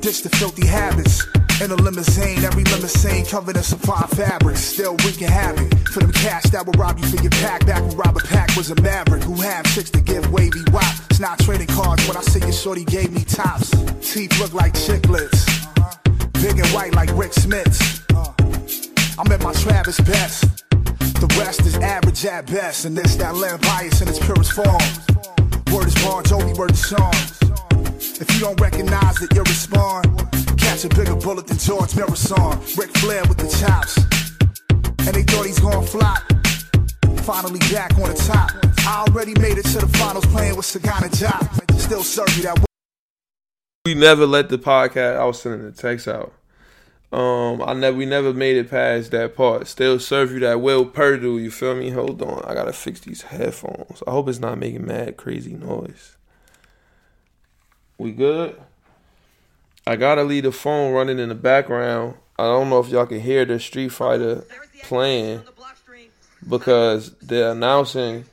Ditch 0.00 0.22
the 0.22 0.30
filthy 0.30 0.66
habits. 0.66 1.26
In 1.62 1.70
a 1.70 1.76
limousine, 1.76 2.42
every 2.42 2.64
limousine 2.64 3.26
covered 3.26 3.54
in 3.54 3.62
supply 3.62 4.00
fabrics. 4.14 4.60
Still 4.60 4.96
we 5.04 5.12
can 5.12 5.28
have 5.28 5.60
it. 5.60 5.88
for 5.90 6.00
them 6.00 6.10
cash 6.12 6.44
that 6.44 6.64
will 6.64 6.72
rob 6.72 6.98
you 6.98 7.06
for 7.06 7.20
your 7.20 7.30
pack. 7.32 7.66
Back 7.66 7.82
when 7.82 7.96
Robert 7.98 8.24
Pack 8.24 8.56
was 8.56 8.70
a 8.70 8.80
maverick 8.80 9.22
who 9.22 9.34
had 9.34 9.66
chicks 9.66 9.90
to 9.90 10.00
give 10.00 10.32
wavy 10.32 10.62
wop. 10.72 10.94
It's 11.10 11.20
not 11.20 11.38
trading 11.40 11.66
cards 11.66 12.08
when 12.08 12.16
I 12.16 12.22
see 12.22 12.40
your 12.40 12.52
shorty 12.52 12.84
gave 12.86 13.12
me 13.12 13.24
tops. 13.24 13.70
Teeth 14.00 14.40
look 14.40 14.54
like 14.54 14.72
chiclets. 14.72 15.46
Uh-huh. 15.76 15.96
Big 16.40 16.58
and 16.58 16.68
white 16.68 16.94
like 16.94 17.10
Rik 17.14 17.32
Smits. 17.32 18.00
Uh-huh. 18.10 19.20
I'm 19.20 19.30
at 19.30 19.42
my 19.42 19.52
Travis 19.52 20.00
best. 20.00 20.64
The 21.20 21.26
rest 21.38 21.60
is 21.66 21.76
average 21.76 22.24
at 22.24 22.46
best, 22.46 22.86
and 22.86 22.96
this 22.96 23.16
that 23.16 23.36
land 23.36 23.60
bias 23.60 24.00
in 24.00 24.08
its 24.08 24.18
purest 24.18 24.52
form. 24.52 24.80
Word 25.74 25.88
is 25.88 25.94
Bon 25.96 26.24
Jovi, 26.24 26.56
word 26.56 26.70
is 26.70 26.86
songs. 26.88 27.38
If 28.18 28.32
you 28.32 28.40
don't 28.40 28.58
recognize 28.58 29.16
that 29.16 29.34
you're 29.34 29.44
respond, 29.44 30.06
catch 30.70 30.84
a 30.84 30.88
bigger 30.90 31.16
bullet 31.16 31.46
than 31.48 31.58
George 31.58 31.90
Muresan. 31.92 32.78
Ric 32.78 32.90
Flair 32.98 33.22
with 33.28 33.38
the 33.38 33.48
chops. 33.58 33.96
And 35.06 35.16
they 35.16 35.24
thought 35.24 35.46
he's 35.46 35.58
gonna 35.58 35.82
flop. 35.82 36.22
Finally 37.24 37.58
back 37.72 37.92
on 37.94 38.08
the 38.08 38.22
top. 38.26 38.50
I 38.86 39.04
already 39.08 39.34
made 39.40 39.58
it 39.58 39.64
to 39.66 39.78
the 39.78 39.88
finals 39.98 40.26
playing 40.26 40.56
with 40.56 40.66
Sagana 40.66 41.10
Diop. 41.10 41.80
Still 41.80 42.04
serve 42.04 42.36
you 42.36 42.44
that. 42.44 42.64
We 43.84 43.94
never 43.94 44.26
let 44.26 44.48
the 44.48 44.58
podcast. 44.58 45.16
I 45.18 45.24
was 45.24 45.40
sending 45.42 45.64
the 45.64 45.72
text 45.72 46.06
out. 46.06 46.32
Um, 47.12 47.60
I 47.62 47.72
never 47.72 47.96
we 47.96 48.06
never 48.06 48.32
made 48.32 48.56
it 48.56 48.70
past 48.70 49.10
that 49.10 49.34
part. 49.34 49.66
Still 49.66 49.98
serve 49.98 50.30
you 50.30 50.38
that 50.40 50.60
Will 50.60 50.86
Perdue. 50.86 51.38
You 51.38 51.50
feel 51.50 51.74
me? 51.74 51.90
Hold 51.90 52.22
on, 52.22 52.44
I 52.44 52.54
gotta 52.54 52.72
fix 52.72 53.00
these 53.00 53.22
headphones. 53.22 54.04
I 54.06 54.12
hope 54.12 54.28
it's 54.28 54.38
not 54.38 54.58
making 54.58 54.86
mad 54.86 55.16
crazy 55.16 55.54
noise. 55.54 56.16
We 57.98 58.12
good? 58.12 58.56
I 59.86 59.96
gotta 59.96 60.22
leave 60.22 60.44
the 60.44 60.52
phone 60.52 60.92
running 60.92 61.18
in 61.18 61.28
the 61.28 61.34
background. 61.34 62.14
I 62.38 62.44
don't 62.44 62.70
know 62.70 62.80
if 62.80 62.88
y'all 62.88 63.06
can 63.06 63.20
hear 63.20 63.44
the 63.44 63.58
Street 63.58 63.90
Fighter 63.90 64.44
playing 64.82 65.42
because 66.48 67.12
they're 67.22 67.52
announcing 67.52 68.24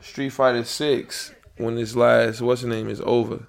Street 0.00 0.30
Fighter 0.30 0.64
Six 0.64 1.32
when 1.56 1.76
this 1.76 1.94
last 1.94 2.40
what's 2.40 2.62
the 2.62 2.68
name 2.68 2.88
is 2.88 3.00
over 3.02 3.46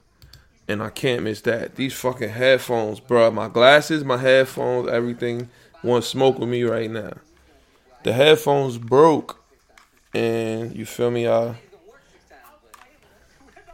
and 0.67 0.81
I 0.81 0.89
can't 0.89 1.23
miss 1.23 1.41
that. 1.41 1.75
These 1.75 1.93
fucking 1.93 2.29
headphones, 2.29 2.99
bro. 2.99 3.31
My 3.31 3.47
glasses, 3.47 4.03
my 4.03 4.17
headphones, 4.17 4.89
everything 4.89 5.49
want 5.83 6.03
smoke 6.03 6.39
with 6.39 6.49
me 6.49 6.63
right 6.63 6.89
now. 6.89 7.13
The 8.03 8.13
headphones 8.13 8.77
broke, 8.77 9.43
and 10.13 10.75
you 10.75 10.85
feel 10.85 11.11
me? 11.11 11.27
I 11.27 11.55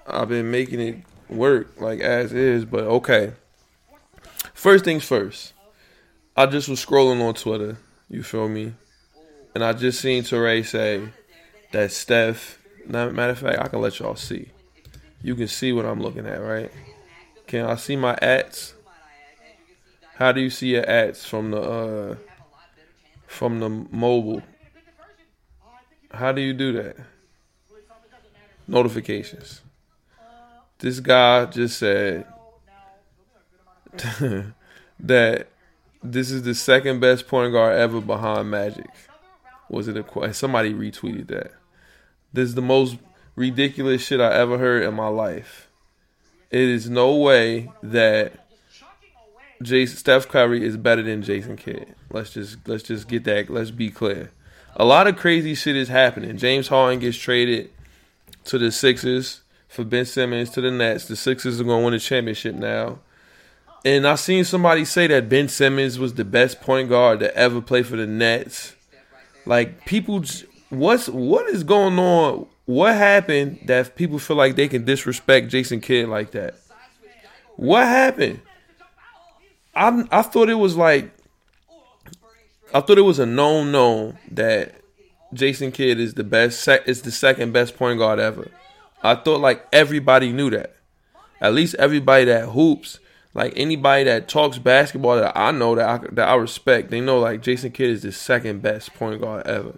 I've 0.07 0.29
been 0.29 0.51
making 0.51 0.79
it 0.79 0.97
work 1.29 1.79
like 1.79 2.01
as 2.01 2.33
is, 2.33 2.65
but 2.65 2.83
okay. 2.83 3.33
First 4.61 4.85
things 4.85 5.03
first. 5.03 5.53
I 6.37 6.45
just 6.45 6.69
was 6.69 6.83
scrolling 6.85 7.21
on 7.21 7.33
Twitter. 7.33 7.77
You 8.09 8.23
feel 8.23 8.47
me? 8.47 8.73
And 9.55 9.63
I 9.63 9.73
just 9.73 9.99
seen 9.99 10.23
Teray 10.23 10.65
say 10.65 11.09
that 11.71 11.91
Steph. 11.91 12.59
Now, 12.87 13.09
Matter 13.09 13.31
of 13.31 13.39
fact, 13.39 13.59
I 13.59 13.67
can 13.67 13.81
let 13.81 13.99
y'all 13.99 14.15
see 14.15 14.51
you 15.23 15.35
can 15.35 15.47
see 15.47 15.71
what 15.71 15.85
I'm 15.85 16.01
looking 16.01 16.25
at, 16.25 16.41
right? 16.41 16.71
Can 17.47 17.65
I 17.65 17.75
see 17.75 17.95
my 17.95 18.17
ads? 18.21 18.73
How 20.15 20.31
do 20.31 20.41
you 20.41 20.49
see 20.49 20.69
your 20.69 20.87
ads 20.89 21.25
from 21.25 21.51
the 21.51 21.61
uh, 21.61 22.15
from 23.27 23.59
the 23.59 23.69
mobile? 23.69 24.41
How 26.11 26.31
do 26.31 26.41
you 26.41 26.53
do 26.53 26.73
that? 26.73 26.97
Notifications. 28.67 29.61
This 30.79 30.99
guy 30.99 31.45
just 31.45 31.77
said 31.77 32.25
that 34.99 35.47
this 36.03 36.31
is 36.31 36.43
the 36.43 36.55
second 36.55 36.99
best 36.99 37.27
point 37.27 37.53
guard 37.53 37.77
ever 37.77 38.01
behind 38.01 38.49
Magic. 38.49 38.89
Was 39.69 39.87
it 39.87 39.97
a 39.97 40.03
question? 40.03 40.33
somebody 40.33 40.73
retweeted 40.73 41.27
that? 41.27 41.53
This 42.33 42.49
is 42.49 42.55
the 42.55 42.61
most 42.61 42.97
ridiculous 43.35 44.05
shit 44.05 44.19
I 44.19 44.33
ever 44.33 44.57
heard 44.57 44.83
in 44.83 44.93
my 44.93 45.07
life. 45.07 45.69
It 46.49 46.61
is 46.61 46.89
no 46.89 47.15
way 47.15 47.71
that 47.81 48.47
Jason 49.61 49.97
Steph 49.97 50.27
Curry 50.27 50.65
is 50.65 50.75
better 50.75 51.01
than 51.01 51.21
Jason 51.21 51.55
Kidd. 51.55 51.95
Let's 52.09 52.31
just 52.31 52.67
let's 52.67 52.83
just 52.83 53.07
get 53.07 53.23
that. 53.25 53.49
Let's 53.49 53.71
be 53.71 53.89
clear. 53.89 54.31
A 54.75 54.85
lot 54.85 55.07
of 55.07 55.17
crazy 55.17 55.55
shit 55.55 55.75
is 55.75 55.89
happening. 55.89 56.37
James 56.37 56.67
Harden 56.67 56.99
gets 56.99 57.17
traded 57.17 57.69
to 58.45 58.57
the 58.57 58.71
Sixers 58.71 59.41
for 59.67 59.83
Ben 59.83 60.05
Simmons 60.05 60.49
to 60.51 60.61
the 60.61 60.71
Nets. 60.71 61.05
The 61.05 61.15
Sixers 61.15 61.59
are 61.59 61.63
going 61.63 61.79
to 61.79 61.85
win 61.85 61.93
the 61.93 61.99
championship 61.99 62.55
now. 62.55 62.99
And 63.83 64.07
I 64.07 64.15
seen 64.15 64.43
somebody 64.43 64.85
say 64.85 65.07
that 65.07 65.27
Ben 65.27 65.47
Simmons 65.47 65.97
was 65.97 66.13
the 66.13 66.25
best 66.25 66.61
point 66.61 66.89
guard 66.89 67.19
to 67.21 67.35
ever 67.35 67.61
play 67.61 67.83
for 67.83 67.95
the 67.95 68.05
Nets. 68.05 68.75
Like 69.45 69.85
people, 69.85 70.23
what's 70.69 71.07
what 71.07 71.47
is 71.47 71.63
going 71.63 71.97
on 71.97 72.47
what 72.71 72.95
happened 72.95 73.59
that 73.65 73.95
people 73.95 74.17
feel 74.17 74.37
like 74.37 74.55
they 74.55 74.67
can 74.67 74.85
disrespect 74.85 75.49
Jason 75.49 75.81
Kidd 75.81 76.07
like 76.07 76.31
that? 76.31 76.55
What 77.57 77.85
happened? 77.85 78.41
I 79.75 80.03
I 80.09 80.21
thought 80.21 80.49
it 80.49 80.55
was 80.55 80.77
like 80.77 81.11
I 82.73 82.79
thought 82.79 82.97
it 82.97 83.01
was 83.01 83.19
a 83.19 83.25
known 83.25 83.73
known 83.73 84.17
that 84.31 84.75
Jason 85.33 85.71
Kidd 85.71 85.99
is 85.99 86.13
the 86.13 86.23
best 86.23 86.65
is 86.85 87.01
the 87.01 87.11
second 87.11 87.51
best 87.51 87.75
point 87.75 87.99
guard 87.99 88.19
ever. 88.19 88.49
I 89.03 89.15
thought 89.15 89.41
like 89.41 89.67
everybody 89.73 90.31
knew 90.31 90.49
that. 90.51 90.75
At 91.41 91.53
least 91.53 91.75
everybody 91.75 92.25
that 92.25 92.49
hoops, 92.49 92.99
like 93.33 93.53
anybody 93.55 94.05
that 94.05 94.27
talks 94.27 94.57
basketball 94.57 95.17
that 95.17 95.37
I 95.37 95.51
know 95.51 95.75
that 95.75 95.87
I, 95.87 96.07
that 96.13 96.29
I 96.29 96.35
respect, 96.35 96.91
they 96.91 97.01
know 97.01 97.19
like 97.19 97.41
Jason 97.41 97.71
Kidd 97.71 97.89
is 97.89 98.01
the 98.01 98.11
second 98.11 98.61
best 98.61 98.93
point 98.93 99.21
guard 99.21 99.47
ever. 99.47 99.77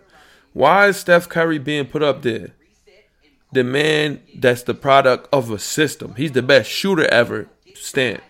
Why 0.54 0.88
is 0.88 0.98
Steph 0.98 1.30
Curry 1.30 1.60
being 1.60 1.86
put 1.86 2.04
up 2.04 2.22
there? 2.22 2.50
the 3.54 3.64
man 3.64 4.20
that's 4.36 4.64
the 4.64 4.74
product 4.74 5.30
of 5.32 5.52
a 5.52 5.60
system. 5.60 6.16
He's 6.16 6.32
the 6.32 6.42
best 6.42 6.70
shooter 6.70 7.06
ever. 7.06 7.48
Stand. 7.76 8.22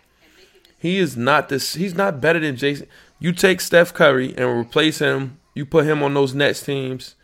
He 0.77 0.99
is 0.99 1.15
not 1.15 1.49
this. 1.49 1.75
He's 1.75 1.95
not 1.95 2.19
better 2.19 2.39
than 2.39 2.57
Jason. 2.57 2.87
You 3.19 3.31
take 3.31 3.61
Steph 3.61 3.93
Curry 3.93 4.35
and 4.37 4.45
replace 4.45 4.99
him. 4.99 5.39
You 5.55 5.65
put 5.65 5.85
him 5.85 6.03
on 6.03 6.13
those 6.13 6.33
Nets 6.33 6.61
teams. 6.61 7.15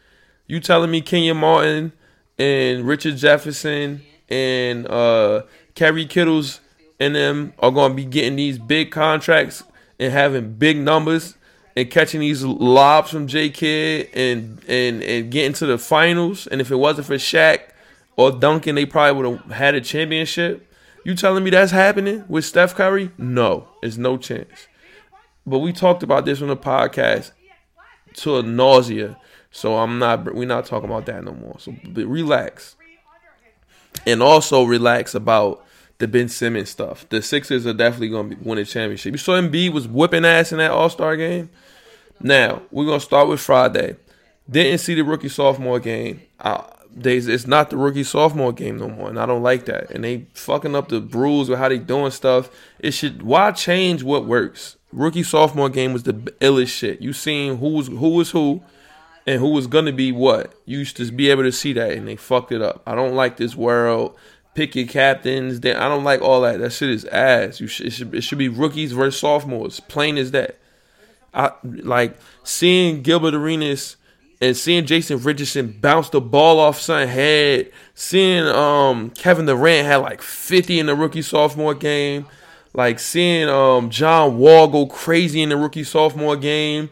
You 0.47 0.59
telling 0.59 0.91
me 0.91 1.01
Kenyon 1.01 1.37
Martin 1.37 1.91
and 2.37 2.87
Richard 2.87 3.17
Jefferson 3.17 4.01
and 4.29 4.87
uh 4.87 5.43
Kerry 5.75 6.05
Kittles 6.05 6.61
and 6.99 7.15
them 7.15 7.53
are 7.59 7.71
going 7.71 7.91
to 7.91 7.95
be 7.95 8.05
getting 8.05 8.35
these 8.35 8.57
big 8.57 8.91
contracts 8.91 9.63
and 9.99 10.11
having 10.11 10.53
big 10.53 10.77
numbers 10.77 11.35
and 11.75 11.89
catching 11.89 12.19
these 12.19 12.43
lobs 12.43 13.11
from 13.11 13.27
J 13.27 13.49
Kidd 13.49 14.09
and 14.13 14.63
and 14.67 15.01
and 15.03 15.31
getting 15.31 15.53
to 15.53 15.65
the 15.65 15.77
finals. 15.77 16.47
And 16.47 16.61
if 16.61 16.71
it 16.71 16.75
wasn't 16.75 17.07
for 17.07 17.15
Shaq 17.15 17.61
or 18.17 18.31
Duncan, 18.31 18.75
they 18.75 18.85
probably 18.85 19.21
would 19.21 19.39
have 19.39 19.51
had 19.51 19.75
a 19.75 19.81
championship. 19.81 20.65
You 21.05 21.15
telling 21.15 21.43
me 21.43 21.49
that's 21.49 21.71
happening 21.71 22.25
with 22.27 22.43
Steph 22.45 22.75
Curry? 22.75 23.11
No, 23.17 23.67
it's 23.81 23.97
no 23.97 24.17
chance. 24.17 24.67
But 25.45 25.59
we 25.59 25.71
talked 25.71 26.03
about 26.03 26.25
this 26.25 26.41
on 26.41 26.49
the 26.49 26.57
podcast 26.57 27.31
to 28.15 28.37
a 28.37 28.43
nausea. 28.43 29.17
So 29.51 29.77
I'm 29.77 29.99
not 29.99 30.35
we're 30.35 30.47
not 30.47 30.65
talking 30.65 30.89
about 30.89 31.05
that 31.05 31.23
no 31.23 31.33
more. 31.33 31.57
So 31.59 31.73
relax. 31.95 32.75
And 34.05 34.21
also 34.21 34.63
relax 34.63 35.15
about 35.15 35.65
the 35.99 36.07
Ben 36.07 36.27
Simmons 36.27 36.69
stuff. 36.69 37.07
The 37.09 37.21
Sixers 37.21 37.67
are 37.67 37.73
definitely 37.73 38.09
gonna 38.09 38.35
win 38.41 38.57
a 38.57 38.65
championship. 38.65 39.11
You 39.11 39.17
saw 39.17 39.39
Embiid 39.39 39.71
was 39.71 39.87
whipping 39.87 40.25
ass 40.25 40.51
in 40.51 40.57
that 40.57 40.71
All 40.71 40.89
Star 40.89 41.15
game. 41.15 41.49
Now 42.21 42.63
we're 42.71 42.85
gonna 42.85 42.99
start 42.99 43.27
with 43.27 43.39
Friday. 43.39 43.95
Didn't 44.49 44.79
see 44.79 44.95
the 44.95 45.03
rookie 45.03 45.29
sophomore 45.29 45.79
game. 45.79 46.21
It's 47.01 47.47
not 47.47 47.69
the 47.69 47.77
rookie 47.77 48.03
sophomore 48.03 48.51
game 48.51 48.77
no 48.77 48.89
more, 48.89 49.09
and 49.09 49.19
I 49.19 49.25
don't 49.25 49.43
like 49.43 49.65
that. 49.65 49.91
And 49.91 50.03
they 50.03 50.25
fucking 50.33 50.75
up 50.75 50.87
the 50.87 51.01
rules 51.01 51.49
with 51.49 51.59
how 51.59 51.69
they 51.69 51.77
doing 51.77 52.11
stuff. 52.11 52.49
It 52.79 52.91
should 52.91 53.21
why 53.21 53.51
change 53.51 54.01
what 54.01 54.25
works? 54.25 54.77
Rookie 54.91 55.21
sophomore 55.21 55.69
game 55.69 55.93
was 55.93 56.03
the 56.03 56.13
illest 56.13 56.69
shit. 56.69 56.99
You 57.01 57.13
seen 57.13 57.57
who 57.57 57.69
was 57.69 57.87
who 57.87 58.09
was 58.09 58.31
who, 58.31 58.63
and 59.27 59.39
who 59.39 59.49
was 59.49 59.67
gonna 59.67 59.91
be 59.91 60.11
what. 60.11 60.53
You 60.65 60.79
used 60.79 60.97
to 60.97 61.11
be 61.11 61.29
able 61.29 61.43
to 61.43 61.51
see 61.51 61.73
that, 61.73 61.91
and 61.91 62.07
they 62.07 62.15
fucked 62.15 62.51
it 62.51 62.61
up. 62.61 62.81
I 62.87 62.95
don't 62.95 63.15
like 63.15 63.37
this 63.37 63.55
world. 63.55 64.17
Pick 64.59 64.75
your 64.75 64.87
captains. 64.87 65.61
Then 65.61 65.77
I 65.77 65.87
don't 65.87 66.03
like 66.03 66.21
all 66.21 66.41
that. 66.41 66.59
That 66.59 66.73
shit 66.73 66.89
is 66.89 67.05
ass. 67.05 67.61
You 67.61 67.67
it, 67.67 67.93
should 67.93 68.13
it 68.13 68.23
should 68.25 68.37
be 68.37 68.49
rookies 68.49 68.91
versus 68.91 69.17
sophomores. 69.17 69.79
Plain 69.79 70.17
as 70.17 70.31
that. 70.31 70.57
I 71.33 71.53
like 71.63 72.17
seeing 72.43 73.01
Gilbert 73.01 73.33
Arenas 73.33 73.95
and 74.41 74.57
seeing 74.57 74.85
Jason 74.85 75.19
Richardson 75.19 75.77
bounce 75.79 76.09
the 76.09 76.19
ball 76.19 76.59
off 76.59 76.77
son 76.77 77.07
head, 77.07 77.71
seeing 77.93 78.45
um 78.47 79.11
Kevin 79.11 79.45
Durant 79.45 79.87
had 79.87 79.95
like 79.95 80.21
50 80.21 80.77
in 80.77 80.87
the 80.87 80.93
rookie 80.93 81.21
sophomore 81.21 81.73
game, 81.73 82.25
like 82.73 82.99
seeing 82.99 83.47
um 83.47 83.89
John 83.89 84.39
Wall 84.39 84.67
go 84.67 84.87
crazy 84.87 85.41
in 85.41 85.47
the 85.47 85.55
rookie 85.55 85.85
sophomore 85.85 86.35
game. 86.35 86.89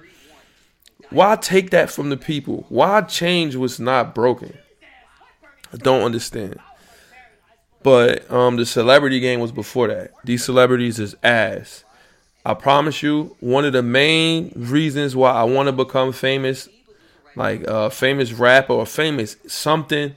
Why 1.09 1.35
take 1.35 1.71
that 1.71 1.91
from 1.91 2.11
the 2.11 2.17
people? 2.17 2.65
Why 2.69 3.01
change 3.01 3.57
what's 3.57 3.77
not 3.77 4.15
broken? 4.15 4.57
I 5.73 5.75
don't 5.75 6.03
understand. 6.03 6.61
But 7.83 8.29
um 8.31 8.57
the 8.57 8.65
celebrity 8.65 9.19
game 9.19 9.39
was 9.39 9.51
before 9.51 9.87
that. 9.87 10.11
These 10.23 10.43
celebrities 10.43 10.99
is 10.99 11.15
ass. 11.23 11.83
I 12.45 12.53
promise 12.53 13.03
you, 13.03 13.35
one 13.39 13.65
of 13.65 13.73
the 13.73 13.83
main 13.83 14.53
reasons 14.55 15.15
why 15.15 15.31
I 15.31 15.43
want 15.43 15.67
to 15.67 15.73
become 15.73 16.13
famous 16.13 16.69
like 17.35 17.61
a 17.67 17.89
famous 17.89 18.33
rapper 18.33 18.73
or 18.73 18.85
famous 18.85 19.37
something, 19.47 20.15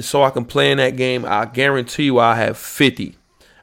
so 0.00 0.22
I 0.22 0.30
can 0.30 0.46
play 0.46 0.70
in 0.70 0.78
that 0.78 0.96
game. 0.96 1.24
I 1.26 1.44
guarantee 1.44 2.04
you, 2.04 2.18
I 2.18 2.36
have 2.36 2.56
fifty. 2.56 3.16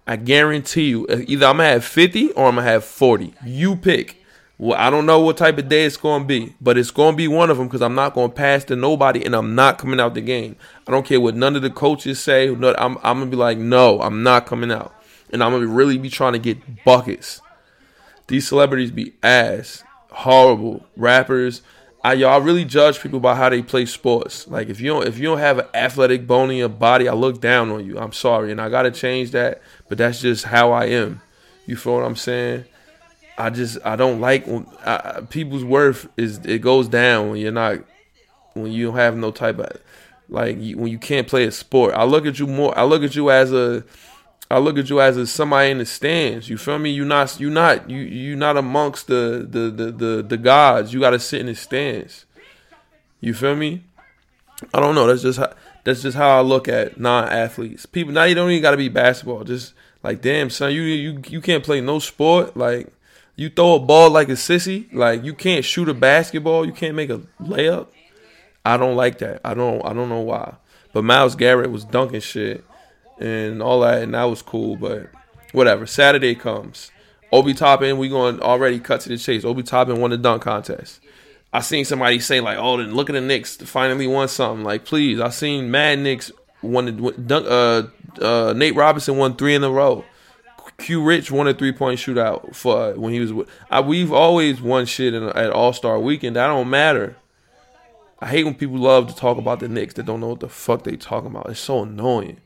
I 0.06 0.16
guarantee 0.16 0.90
you, 0.90 1.08
either 1.10 1.46
I'm 1.48 1.58
gonna 1.58 1.70
have 1.70 1.86
fifty 1.86 2.32
or 2.34 2.48
I'm 2.48 2.56
gonna 2.56 2.68
have 2.68 2.86
forty. 2.86 3.34
You 3.44 3.76
pick. 3.76 4.19
Well, 4.62 4.78
I 4.78 4.90
don't 4.90 5.06
know 5.06 5.22
what 5.22 5.38
type 5.38 5.58
of 5.58 5.70
day 5.70 5.86
it's 5.86 5.96
gonna 5.96 6.26
be, 6.26 6.54
but 6.60 6.78
it's 6.78 6.92
gonna 6.92 7.16
be 7.16 7.30
one 7.30 7.50
of 7.50 7.58
them 7.58 7.68
because 7.68 7.82
I'm 7.82 7.96
not 7.96 8.14
gonna 8.14 8.28
pass 8.28 8.66
to 8.66 8.76
nobody, 8.76 9.24
and 9.24 9.34
I'm 9.34 9.56
not 9.56 9.78
coming 9.78 10.02
out 10.02 10.16
the 10.16 10.22
game. 10.22 10.58
I 10.86 10.92
don't 10.92 11.06
care 11.06 11.22
what 11.22 11.34
none 11.34 11.56
of 11.56 11.62
the 11.62 11.70
coaches 11.70 12.20
say. 12.20 12.50
I'm, 12.50 12.68
I'm 12.78 12.98
gonna 13.02 13.28
be 13.28 13.38
like, 13.38 13.58
no, 13.58 14.02
I'm 14.02 14.22
not 14.22 14.46
coming 14.46 14.70
out, 14.70 14.94
and 15.32 15.42
I'm 15.42 15.54
gonna 15.54 15.66
really 15.66 15.98
be 15.98 16.10
trying 16.10 16.34
to 16.34 16.40
get 16.40 16.84
buckets. 16.84 17.40
These 18.28 18.50
celebrities 18.50 18.92
be 18.92 19.14
ass, 19.24 19.86
horrible 20.12 20.86
rappers. 20.98 21.62
I 22.04 22.14
y'all 22.14 22.42
really 22.42 22.66
judge 22.66 23.00
people 23.00 23.22
by 23.22 23.36
how 23.36 23.48
they 23.48 23.62
play 23.62 23.86
sports. 23.86 24.46
Like 24.46 24.68
if 24.68 24.82
you 24.82 24.88
don't 24.88 25.08
if 25.08 25.18
you 25.18 25.24
don't 25.24 25.38
have 25.38 25.60
an 25.60 25.68
athletic 25.74 26.28
bone 26.28 26.52
in 26.52 26.58
your 26.58 26.68
body, 26.68 27.08
I 27.08 27.14
look 27.14 27.40
down 27.40 27.70
on 27.72 27.86
you. 27.86 27.98
I'm 27.98 28.12
sorry, 28.12 28.52
and 28.52 28.60
I 28.60 28.68
gotta 28.68 28.92
change 28.92 29.32
that. 29.32 29.62
But 29.88 30.00
that's 30.00 30.20
just 30.20 30.44
how 30.44 30.74
I 30.74 30.88
am. 30.88 31.22
You 31.66 31.78
feel 31.78 31.96
what 31.96 32.04
I'm 32.04 32.18
saying? 32.18 32.66
I 33.40 33.50
just 33.50 33.78
I 33.86 33.96
don't 33.96 34.20
like 34.20 34.46
when 34.46 34.68
I, 34.86 35.22
people's 35.30 35.64
worth 35.64 36.10
is 36.18 36.40
it 36.46 36.62
goes 36.62 36.90
down 36.90 37.30
when 37.30 37.40
you're 37.40 37.54
not 37.54 37.80
when 38.54 38.72
you 38.72 38.88
don't 38.88 38.98
have 38.98 39.16
no 39.16 39.32
type 39.32 39.60
of 39.60 39.78
like 40.28 40.58
you, 40.60 40.78
when 40.78 40.92
you 40.92 41.00
can't 41.00 41.28
play 41.28 41.46
a 41.46 41.52
sport. 41.52 41.94
I 41.96 42.04
look 42.04 42.26
at 42.26 42.38
you 42.38 42.48
more. 42.48 42.78
I 42.78 42.84
look 42.84 43.02
at 43.02 43.16
you 43.16 43.32
as 43.32 43.54
a 43.54 43.86
I 44.52 44.60
look 44.60 44.78
at 44.78 44.90
you 44.90 45.00
as 45.00 45.16
a 45.16 45.26
somebody 45.26 45.72
in 45.72 45.78
the 45.78 45.86
stands. 45.86 46.50
You 46.50 46.58
feel 46.58 46.80
me? 46.80 46.90
You 46.90 47.06
not 47.06 47.40
you 47.40 47.50
not 47.50 47.90
you 47.90 48.02
you 48.02 48.36
not 48.36 48.58
amongst 48.58 49.08
the 49.08 49.48
the 49.50 49.72
the 49.72 49.92
the, 49.92 50.24
the 50.24 50.38
gods. 50.38 50.94
You 50.94 51.00
got 51.00 51.12
to 51.12 51.20
sit 51.20 51.40
in 51.40 51.48
the 51.48 51.56
stands. 51.56 52.26
You 53.22 53.34
feel 53.34 53.56
me? 53.56 53.84
I 54.74 54.82
don't 54.82 54.96
know. 54.96 55.08
That's 55.08 55.22
just 55.22 55.40
how 55.40 55.54
that's 55.86 56.02
just 56.02 56.18
how 56.18 56.38
I 56.38 56.42
look 56.42 56.68
at 56.68 57.00
non-athletes. 57.00 57.86
People 57.86 58.14
now 58.14 58.26
you 58.26 58.36
don't 58.36 58.52
even 58.52 58.62
got 58.62 58.72
to 58.72 58.78
be 58.78 58.90
basketball. 58.90 59.46
Just 59.46 59.74
like 60.04 60.22
damn 60.22 60.50
son, 60.50 60.74
you 60.74 60.82
you 60.82 61.22
you 61.28 61.42
can't 61.42 61.64
play 61.64 61.80
no 61.80 62.00
sport. 62.00 62.58
Like 62.58 62.92
you 63.40 63.50
throw 63.50 63.76
a 63.76 63.80
ball 63.80 64.10
like 64.10 64.28
a 64.28 64.34
sissy. 64.34 64.94
Like 64.94 65.24
you 65.24 65.34
can't 65.34 65.64
shoot 65.64 65.88
a 65.88 65.94
basketball. 65.94 66.66
You 66.66 66.74
can't 66.74 66.96
make 66.96 67.10
a 67.10 67.20
layup. 67.42 67.88
I 68.66 68.76
don't 68.76 68.98
like 68.98 69.20
that. 69.20 69.40
I 69.46 69.54
don't 69.54 69.84
I 69.86 69.94
don't 69.94 70.10
know 70.10 70.20
why. 70.20 70.56
But 70.92 71.06
Myles 71.06 71.36
Garrett 71.36 71.72
was 71.72 71.86
dunking 71.86 72.20
shit 72.20 72.66
and 73.18 73.62
all 73.62 73.80
that, 73.82 74.02
and 74.02 74.14
that 74.14 74.26
was 74.26 74.42
cool. 74.42 74.76
But 74.76 75.10
whatever. 75.54 75.86
Saturday 75.86 76.36
comes. 76.36 76.92
Obi 77.32 77.54
Toppin, 77.54 77.98
we 77.98 78.10
going 78.10 78.42
already 78.42 78.80
cut 78.80 79.02
to 79.02 79.10
the 79.10 79.18
chase. 79.18 79.46
Obi 79.46 79.64
Toppin 79.64 80.02
won 80.02 80.10
the 80.12 80.18
dunk 80.18 80.42
contest. 80.42 81.00
I 81.54 81.62
seen 81.62 81.86
somebody 81.86 82.20
say 82.20 82.42
like, 82.42 82.58
"Oh, 82.60 82.76
then 82.76 82.94
look 82.94 83.10
at 83.10 83.14
the 83.14 83.22
Knicks 83.22 83.56
finally 83.56 84.06
won 84.08 84.28
something." 84.28 84.66
Like, 84.66 84.84
please, 84.84 85.22
I 85.22 85.30
seen 85.30 85.72
Mad 85.72 86.00
Knicks 86.00 86.32
won 86.62 86.86
the 86.86 87.12
dunk. 87.14 87.46
uh, 87.48 87.84
uh, 88.22 88.54
Nate 88.54 88.76
Robinson 88.76 89.18
won 89.18 89.36
three 89.38 89.56
in 89.56 89.64
a 89.64 89.70
row. 89.72 90.04
Q 90.80 91.04
Rich 91.04 91.32
won 91.32 91.48
a 91.48 91.54
three 91.54 91.72
point 91.72 92.00
shootout 92.00 92.56
for 92.56 92.94
when 92.94 93.14
he 93.14 93.20
was 93.20 93.34
with. 93.34 93.50
I, 93.70 93.82
we've 93.82 94.12
always 94.12 94.62
won 94.62 94.86
shit 94.86 95.14
in, 95.14 95.24
at 95.24 95.52
All 95.52 95.74
Star 95.74 96.00
Weekend. 96.00 96.36
That 96.36 96.48
don't 96.48 96.70
matter. 96.70 97.16
I 98.20 98.28
hate 98.28 98.44
when 98.44 98.56
people 98.56 98.78
love 98.78 99.08
to 99.08 99.16
talk 99.16 99.38
about 99.38 99.60
the 99.60 99.70
Knicks 99.70 99.94
that 99.94 100.06
don't 100.06 100.20
know 100.20 100.30
what 100.30 100.42
the 100.42 100.50
fuck 100.50 100.84
they 100.84 100.98
talking 100.98 101.30
about. 101.30 101.50
It's 101.50 101.60
so 101.60 101.84
annoying. 101.84 102.42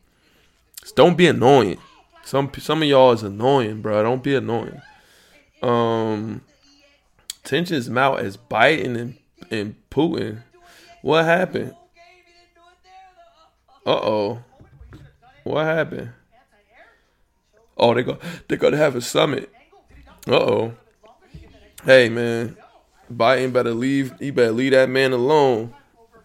Just 0.81 0.95
don't 0.95 1.17
be 1.17 1.27
annoying. 1.27 1.77
Some 2.23 2.51
some 2.57 2.81
of 2.81 2.87
y'all 2.87 3.11
is 3.11 3.23
annoying, 3.23 3.81
bro. 3.81 4.03
Don't 4.03 4.23
be 4.23 4.35
annoying. 4.35 4.81
Um, 5.61 6.41
tensions 7.43 7.89
mount 7.89 8.19
as 8.19 8.37
Biden 8.37 8.97
and, 8.97 9.17
and 9.49 9.75
Putin. 9.89 10.43
What 11.01 11.25
happened? 11.25 11.75
Uh 13.85 13.99
oh. 14.01 14.43
What 15.43 15.65
happened? 15.65 16.11
Oh, 17.83 17.93
they 17.93 18.03
go. 18.03 18.17
They're 18.47 18.57
gonna 18.57 18.77
have 18.77 18.95
a 18.95 19.01
summit. 19.01 19.51
Uh 20.25 20.35
oh. 20.35 20.73
Hey 21.83 22.07
man, 22.07 22.55
Biden 23.13 23.51
better 23.51 23.73
leave. 23.73 24.17
He 24.19 24.31
better 24.31 24.53
leave 24.53 24.71
that 24.71 24.87
man 24.87 25.11
alone. 25.11 25.73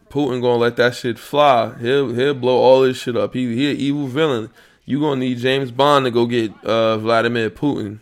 Putin 0.08 0.40
gonna 0.40 0.58
let 0.58 0.76
that 0.76 0.94
shit 0.94 1.18
fly. 1.18 1.74
He'll 1.80 2.14
he'll 2.14 2.34
blow 2.34 2.56
all 2.56 2.82
this 2.82 2.98
shit 2.98 3.16
up. 3.16 3.34
He 3.34 3.56
he 3.56 3.72
an 3.72 3.76
evil 3.76 4.06
villain. 4.06 4.50
You 4.84 5.00
gonna 5.00 5.18
need 5.18 5.38
James 5.38 5.72
Bond 5.72 6.04
to 6.04 6.12
go 6.12 6.26
get 6.26 6.52
uh, 6.64 6.96
Vladimir 6.98 7.50
Putin. 7.50 7.98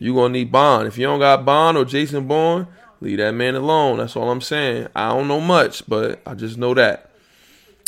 You 0.00 0.14
gonna 0.14 0.30
need 0.30 0.50
Bond. 0.50 0.88
If 0.88 0.98
you 0.98 1.06
don't 1.06 1.20
got 1.20 1.44
Bond 1.44 1.78
or 1.78 1.84
Jason 1.84 2.26
Bourne, 2.26 2.66
leave 3.00 3.18
that 3.18 3.32
man 3.32 3.54
alone. 3.54 3.98
That's 3.98 4.16
all 4.16 4.28
I'm 4.28 4.40
saying. 4.40 4.88
I 4.96 5.10
don't 5.10 5.28
know 5.28 5.40
much, 5.40 5.88
but 5.88 6.20
I 6.26 6.34
just 6.34 6.58
know 6.58 6.74
that. 6.74 7.12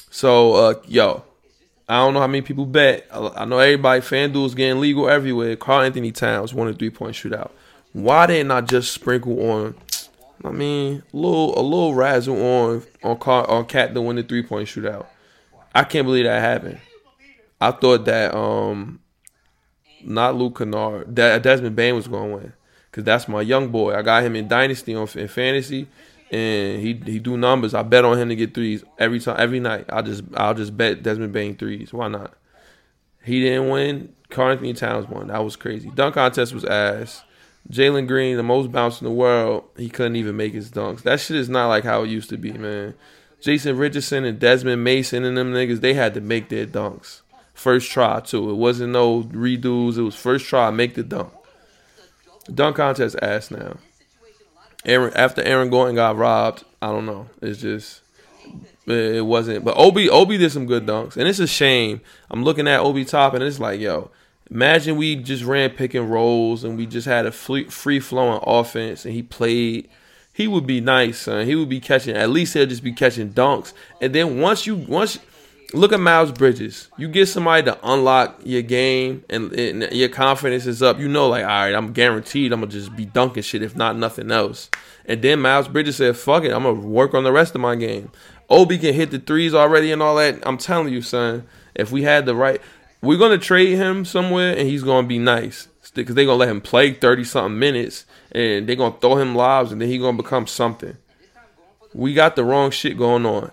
So 0.08 0.54
uh, 0.54 0.74
yo, 0.86 1.24
I 1.90 1.96
don't 1.96 2.14
know 2.14 2.20
how 2.20 2.28
many 2.28 2.42
people 2.42 2.66
bet. 2.66 3.04
I, 3.12 3.44
know 3.44 3.58
everybody. 3.58 4.00
FanDuel's 4.00 4.54
getting 4.54 4.80
legal 4.80 5.08
everywhere. 5.08 5.56
Karl-Anthony 5.56 6.12
Towns 6.12 6.54
won 6.54 6.68
a 6.68 6.72
three 6.72 6.88
point 6.88 7.16
shootout. 7.16 7.50
Why 7.92 8.26
didn't 8.26 8.52
I 8.52 8.60
just 8.60 8.92
sprinkle 8.92 9.50
on? 9.50 9.74
I 10.44 10.50
mean, 10.50 11.02
a 11.12 11.16
little 11.16 11.58
a 11.58 11.60
little 11.60 11.94
razzle 11.94 12.40
on 12.40 12.84
on 13.02 13.18
Car, 13.18 13.50
on 13.50 13.66
Cat 13.66 13.92
to 13.94 14.02
win 14.02 14.14
the 14.14 14.22
three 14.22 14.44
point 14.44 14.68
shootout. 14.68 15.06
I 15.74 15.82
can't 15.82 16.06
believe 16.06 16.26
that 16.26 16.40
happened. 16.40 16.80
I 17.60 17.72
thought 17.72 18.04
that 18.04 18.36
um 18.36 19.00
not 20.02 20.36
Luke 20.36 20.58
Kennard, 20.58 21.16
that 21.16 21.42
Desmond 21.42 21.74
Bane 21.74 21.96
was 21.96 22.06
going 22.06 22.30
to 22.30 22.36
win 22.36 22.52
because 22.88 23.02
that's 23.02 23.26
my 23.26 23.42
young 23.42 23.68
boy. 23.68 23.96
I 23.96 24.02
got 24.02 24.22
him 24.22 24.36
in 24.36 24.46
Dynasty 24.46 24.94
on 24.94 25.08
in 25.16 25.26
fantasy, 25.26 25.88
and 26.30 26.80
he 26.80 26.94
he 27.04 27.18
do 27.18 27.36
numbers. 27.36 27.74
I 27.74 27.82
bet 27.82 28.04
on 28.04 28.18
him 28.18 28.28
to 28.28 28.36
get 28.36 28.54
threes 28.54 28.84
every 28.98 29.20
time, 29.20 29.36
every 29.38 29.60
night. 29.60 29.86
I 29.88 30.02
just 30.02 30.22
I'll 30.34 30.54
just 30.54 30.76
bet 30.76 31.02
Desmond 31.02 31.32
Bane 31.32 31.56
threes. 31.56 31.92
Why 31.92 32.08
not? 32.08 32.34
He 33.22 33.40
didn't 33.40 33.68
win. 33.68 34.14
Karl-Anthony 34.30 34.74
Towns 34.74 35.08
won. 35.08 35.26
That 35.26 35.44
was 35.44 35.56
crazy. 35.56 35.90
Dunk 35.94 36.14
contest 36.14 36.54
was 36.54 36.64
ass. 36.64 37.22
Jalen 37.68 38.06
Green, 38.06 38.36
the 38.36 38.42
most 38.42 38.72
bounce 38.72 39.00
in 39.00 39.04
the 39.04 39.12
world, 39.12 39.64
he 39.76 39.88
couldn't 39.88 40.16
even 40.16 40.36
make 40.36 40.54
his 40.54 40.70
dunks. 40.70 41.02
That 41.02 41.20
shit 41.20 41.36
is 41.36 41.48
not 41.48 41.68
like 41.68 41.84
how 41.84 42.02
it 42.02 42.08
used 42.08 42.30
to 42.30 42.38
be, 42.38 42.52
man. 42.52 42.94
Jason 43.40 43.76
Richardson 43.76 44.24
and 44.24 44.38
Desmond 44.38 44.82
Mason 44.82 45.24
and 45.24 45.36
them 45.36 45.52
niggas, 45.52 45.80
they 45.80 45.94
had 45.94 46.14
to 46.14 46.20
make 46.20 46.48
their 46.48 46.66
dunks. 46.66 47.20
First 47.54 47.90
try 47.90 48.20
too. 48.20 48.50
It 48.50 48.54
wasn't 48.54 48.92
no 48.92 49.24
redos. 49.24 49.98
It 49.98 50.02
was 50.02 50.14
first 50.14 50.46
try. 50.46 50.70
Make 50.70 50.94
the 50.94 51.02
dunk. 51.02 51.32
dunk 52.52 52.76
contest 52.76 53.16
ass 53.20 53.50
now. 53.50 53.76
Aaron 54.84 55.12
after 55.14 55.42
Aaron 55.42 55.70
Gordon 55.70 55.94
got 55.94 56.16
robbed. 56.16 56.64
I 56.80 56.88
don't 56.88 57.06
know. 57.06 57.28
It's 57.42 57.60
just 57.60 58.02
it 58.86 59.24
wasn't. 59.24 59.64
But 59.64 59.76
Obi 59.76 60.08
Obi 60.08 60.38
did 60.38 60.52
some 60.52 60.66
good 60.66 60.86
dunks, 60.86 61.16
and 61.16 61.28
it's 61.28 61.38
a 61.38 61.46
shame. 61.46 62.00
I'm 62.30 62.44
looking 62.44 62.68
at 62.68 62.80
Obi 62.80 63.04
top, 63.04 63.34
and 63.34 63.42
it's 63.42 63.58
like, 63.60 63.80
yo, 63.80 64.10
imagine 64.50 64.96
we 64.96 65.16
just 65.16 65.44
ran 65.44 65.70
pick 65.70 65.94
and 65.94 66.10
rolls, 66.10 66.64
and 66.64 66.76
we 66.76 66.86
just 66.86 67.06
had 67.06 67.26
a 67.26 67.32
free 67.32 68.00
flowing 68.00 68.40
offense, 68.44 69.04
and 69.04 69.14
he 69.14 69.22
played. 69.22 69.88
He 70.32 70.46
would 70.46 70.66
be 70.66 70.80
nice, 70.80 71.18
son. 71.18 71.44
He 71.44 71.54
would 71.54 71.68
be 71.68 71.80
catching. 71.80 72.16
At 72.16 72.30
least 72.30 72.54
he'll 72.54 72.66
just 72.66 72.84
be 72.84 72.92
catching 72.92 73.32
dunks, 73.32 73.72
and 74.00 74.14
then 74.14 74.40
once 74.40 74.66
you 74.66 74.76
once 74.76 75.18
look 75.74 75.92
at 75.92 76.00
Miles 76.00 76.32
Bridges. 76.32 76.88
You 76.96 77.08
get 77.08 77.26
somebody 77.26 77.64
to 77.64 77.78
unlock 77.82 78.40
your 78.44 78.62
game 78.62 79.24
and, 79.28 79.52
and, 79.52 79.92
your 79.92 80.08
confidence 80.08 80.66
is 80.66 80.82
up. 80.82 80.98
You 80.98 81.08
know, 81.08 81.28
like, 81.28 81.42
all 81.42 81.48
right, 81.48 81.74
I'm 81.74 81.92
guaranteed 81.92 82.52
I'm 82.52 82.60
gonna 82.60 82.72
just 82.72 82.94
be 82.96 83.04
dunking 83.04 83.42
shit, 83.42 83.62
if 83.62 83.76
not 83.76 83.96
nothing 83.96 84.30
else. 84.30 84.70
And 85.06 85.22
then 85.22 85.40
Miles 85.40 85.68
Bridges 85.68 85.96
said, 85.96 86.16
fuck 86.16 86.44
it, 86.44 86.52
I'm 86.52 86.62
gonna 86.62 86.80
work 86.80 87.14
on 87.14 87.24
the 87.24 87.32
rest 87.32 87.54
of 87.54 87.60
my 87.60 87.76
game. 87.76 88.10
Obi 88.48 88.78
can 88.78 88.94
hit 88.94 89.10
the 89.10 89.18
threes 89.18 89.54
already 89.54 89.92
and 89.92 90.02
all 90.02 90.16
that. 90.16 90.46
I'm 90.46 90.58
telling 90.58 90.92
you, 90.92 91.02
son, 91.02 91.46
if 91.74 91.92
we 91.92 92.02
had 92.02 92.26
the 92.26 92.34
right, 92.34 92.60
we're 93.00 93.18
gonna 93.18 93.38
trade 93.38 93.76
him 93.76 94.04
somewhere 94.04 94.56
and 94.56 94.68
he's 94.68 94.82
gonna 94.82 95.06
be 95.06 95.18
nice 95.18 95.68
because 95.94 96.14
they're 96.14 96.26
gonna 96.26 96.36
let 96.36 96.48
him 96.48 96.60
play 96.60 96.92
30 96.92 97.24
something 97.24 97.58
minutes 97.58 98.04
and 98.32 98.68
they're 98.68 98.76
gonna 98.76 98.96
throw 99.00 99.16
him 99.16 99.34
lives 99.34 99.72
and 99.72 99.80
then 99.80 99.88
he's 99.88 100.00
gonna 100.00 100.16
become 100.16 100.46
something. 100.46 100.96
We 101.94 102.14
got 102.14 102.36
the 102.36 102.44
wrong 102.44 102.70
shit 102.70 102.96
going 102.96 103.26
on. 103.26 103.50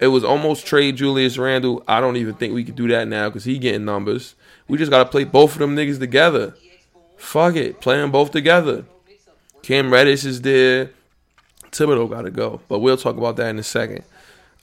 It 0.00 0.08
was 0.08 0.24
almost 0.24 0.66
trade 0.66 0.96
Julius 0.96 1.36
Randle. 1.36 1.84
I 1.86 2.00
don't 2.00 2.16
even 2.16 2.34
think 2.34 2.54
we 2.54 2.64
could 2.64 2.74
do 2.74 2.88
that 2.88 3.06
now 3.06 3.28
because 3.28 3.44
he 3.44 3.58
getting 3.58 3.84
numbers. 3.84 4.34
We 4.66 4.78
just 4.78 4.90
gotta 4.90 5.08
play 5.08 5.24
both 5.24 5.52
of 5.52 5.58
them 5.58 5.76
niggas 5.76 5.98
together. 5.98 6.54
Fuck 7.18 7.56
it, 7.56 7.82
play 7.82 7.98
them 7.98 8.10
both 8.10 8.30
together. 8.30 8.86
Cam 9.62 9.92
Reddish 9.92 10.24
is 10.24 10.40
there. 10.40 10.90
Thibodeau 11.70 12.08
gotta 12.08 12.30
go, 12.30 12.62
but 12.66 12.78
we'll 12.78 12.96
talk 12.96 13.18
about 13.18 13.36
that 13.36 13.50
in 13.50 13.58
a 13.58 13.62
second. 13.62 14.04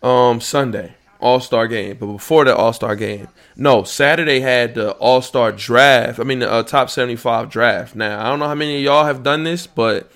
Um, 0.02 0.42
Sunday 0.42 0.96
All 1.20 1.40
Star 1.40 1.68
game, 1.68 1.98
but 2.00 2.08
before 2.08 2.44
the 2.44 2.56
All 2.56 2.74
Star 2.74 2.96
game, 2.96 3.28
no, 3.56 3.84
Saturday 3.84 4.40
had 4.40 4.74
the 4.74 4.92
All 4.94 5.22
Star 5.22 5.52
draft. 5.52 6.20
I 6.20 6.24
mean, 6.24 6.40
the 6.40 6.52
uh, 6.52 6.64
top 6.64 6.90
seventy 6.90 7.16
five 7.16 7.50
draft. 7.50 7.96
Now 7.96 8.20
I 8.20 8.30
don't 8.30 8.40
know 8.40 8.48
how 8.48 8.56
many 8.56 8.78
of 8.78 8.84
y'all 8.84 9.06
have 9.06 9.22
done 9.22 9.44
this, 9.44 9.68
but 9.68 10.12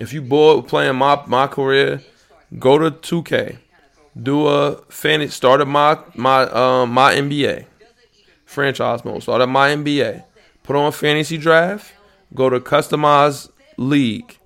if 0.00 0.14
you 0.14 0.22
bored 0.22 0.68
playing 0.68 0.96
my 0.96 1.22
my 1.26 1.48
career, 1.48 2.02
go 2.58 2.78
to 2.78 2.90
two 2.90 3.22
K 3.24 3.58
do 4.20 4.46
a 4.46 4.76
fantasy 4.88 5.32
start 5.32 5.60
started 5.60 5.66
my 5.66 5.98
my 6.14 6.42
um 6.50 6.90
my 6.90 7.14
NBA 7.14 7.66
franchise 8.44 9.04
mode. 9.04 9.22
Started 9.22 9.48
my 9.48 9.70
NBA. 9.70 10.24
Put 10.62 10.76
on 10.76 10.92
fantasy 10.92 11.36
draft. 11.36 11.92
Go 12.34 12.48
to 12.48 12.60
customize 12.60 13.50
league, 13.76 14.38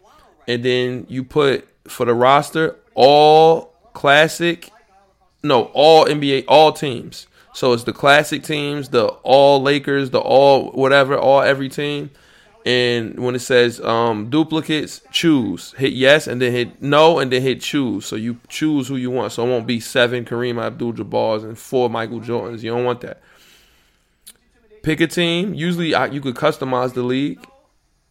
and 0.47 0.65
then 0.65 1.07
you 1.09 1.25
put 1.25 1.69
for 1.87 2.05
the 2.05 2.15
roster 2.15 2.77
all 2.95 3.75
classic, 3.93 4.71
no 5.43 5.65
all 5.75 6.07
NBA 6.07 6.45
all 6.49 6.73
teams. 6.73 7.27
So 7.55 7.73
it's 7.73 7.85
the 7.85 7.93
classic 7.93 8.43
teams, 8.43 8.91
the 8.91 9.07
all 9.07 9.63
Lakers, 9.63 10.11
the 10.11 10.21
all 10.21 10.71
whatever, 10.73 11.17
all 11.17 11.41
every 11.41 11.69
team 11.69 12.11
and 12.69 13.19
when 13.19 13.35
it 13.35 13.39
says 13.39 13.81
um, 13.81 14.29
duplicates, 14.29 15.01
choose. 15.11 15.73
Hit 15.79 15.95
yes 15.95 16.27
and 16.27 16.43
then 16.43 16.53
hit 16.53 16.83
no 16.83 17.19
and 17.19 17.33
then 17.33 17.41
hit 17.41 17.63
choose. 17.63 18.05
So 18.05 18.15
you 18.15 18.41
choose 18.49 18.87
who 18.89 18.97
you 18.97 19.11
want. 19.11 19.33
So 19.33 19.47
it 19.47 19.49
won't 19.49 19.67
be 19.67 19.81
seven 19.81 20.27
Kareem 20.27 20.63
Abdul-Jabbar's 20.63 21.45
and 21.45 21.57
four 21.57 21.89
Michael 21.89 22.21
Jordans. 22.21 22.63
You 22.63 22.73
don't 22.73 22.85
want 22.85 23.01
that. 23.01 23.23
Pick 24.83 25.01
a 25.01 25.07
team. 25.07 25.55
Usually 25.55 25.89
you 26.13 26.21
could 26.21 26.35
customize 26.35 26.93
the 26.93 27.03
league. 27.03 27.43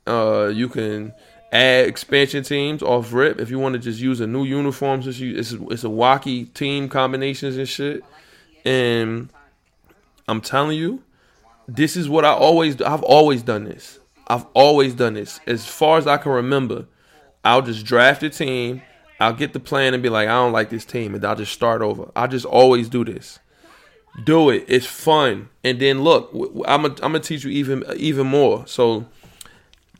Uh, 0.08 0.48
you 0.48 0.70
can 0.70 1.13
add 1.52 1.86
expansion 1.86 2.43
teams 2.43 2.82
off 2.82 3.13
rip 3.13 3.39
if 3.39 3.52
you 3.52 3.60
want 3.60 3.74
to 3.74 3.80
just 3.80 4.00
use 4.00 4.20
a 4.22 4.26
new 4.26 4.43
uniform. 4.43 5.04
Since 5.04 5.20
you, 5.20 5.38
it's 5.38 5.52
it's 5.52 5.84
a 5.84 5.88
wacky 5.88 6.52
team 6.56 6.89
combinations 6.89 7.58
and 7.58 7.70
shit. 7.70 8.04
And 8.65 9.30
I'm 10.28 10.41
telling 10.41 10.80
you, 10.80 11.04
this 11.67 11.96
is 11.96 12.10
what 12.10 12.26
I 12.26 12.34
always 12.34 12.82
I've 12.82 13.04
always 13.04 13.43
done 13.43 13.65
this. 13.65 14.00
I've 14.28 14.46
always 14.54 14.94
done 14.94 15.13
this. 15.13 15.40
As 15.48 15.66
far 15.66 15.98
as 15.98 16.06
I 16.06 16.18
can 16.18 16.32
remember, 16.32 16.86
I'll 17.44 17.62
just 17.62 17.86
draft 17.86 18.24
a 18.24 18.30
team. 18.30 18.82
I'll 19.20 19.34
get 19.34 19.54
the 19.54 19.60
plan 19.60 19.94
and 19.94 20.04
be 20.04 20.10
like, 20.10 20.28
I 20.28 20.34
don't 20.34 20.52
like 20.52 20.70
this 20.70 20.86
team, 20.86 21.16
and 21.16 21.26
I'll 21.26 21.36
just 21.36 21.54
start 21.54 21.82
over. 21.82 22.12
I 22.16 22.28
just 22.28 22.46
always 22.46 22.90
do 22.90 23.04
this. 23.04 23.40
Do 24.24 24.50
it. 24.50 24.66
It's 24.68 24.86
fun. 24.86 25.50
And 25.63 25.80
then 25.80 26.02
look, 26.02 26.30
I'm 26.68 26.82
gonna 26.82 26.96
I'm 26.96 27.12
gonna 27.13 27.20
teach 27.20 27.44
you 27.44 27.52
even 27.52 27.84
even 27.96 28.28
more. 28.28 28.66
So 28.68 29.06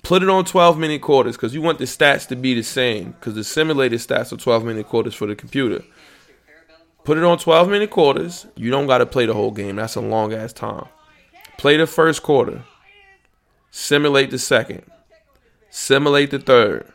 put 0.04 0.24
it 0.24 0.30
on 0.30 0.44
12 0.44 0.78
minute 0.78 1.02
quarters 1.02 1.36
because 1.36 1.54
you 1.54 1.62
want 1.62 1.78
the 1.78 1.86
stats 1.86 2.28
to 2.30 2.36
be 2.36 2.54
the 2.56 2.64
same 2.64 3.12
because 3.12 3.36
the 3.36 3.44
simulated 3.44 4.00
stats 4.00 4.34
are 4.34 4.38
12 4.38 4.66
minute 4.66 4.88
quarters 4.88 5.14
for 5.14 5.28
the 5.28 5.36
computer. 5.36 5.84
Put 7.04 7.18
it 7.18 7.24
on 7.24 7.38
12 7.38 7.70
minute 7.70 7.90
quarters. 7.90 8.48
You 8.56 8.72
don't 8.72 8.88
got 8.88 8.98
to 8.98 9.06
play 9.06 9.26
the 9.26 9.34
whole 9.34 9.52
game. 9.52 9.78
That's 9.78 9.96
a 9.96 10.02
long 10.02 10.34
ass 10.34 10.52
time. 10.52 10.88
Play 11.58 11.78
the 11.78 11.88
first 11.88 12.24
quarter. 12.24 12.64
Simulate 13.72 14.32
the 14.32 14.40
second. 14.40 14.84
Simulate 15.70 16.32
the 16.32 16.40
third. 16.40 16.92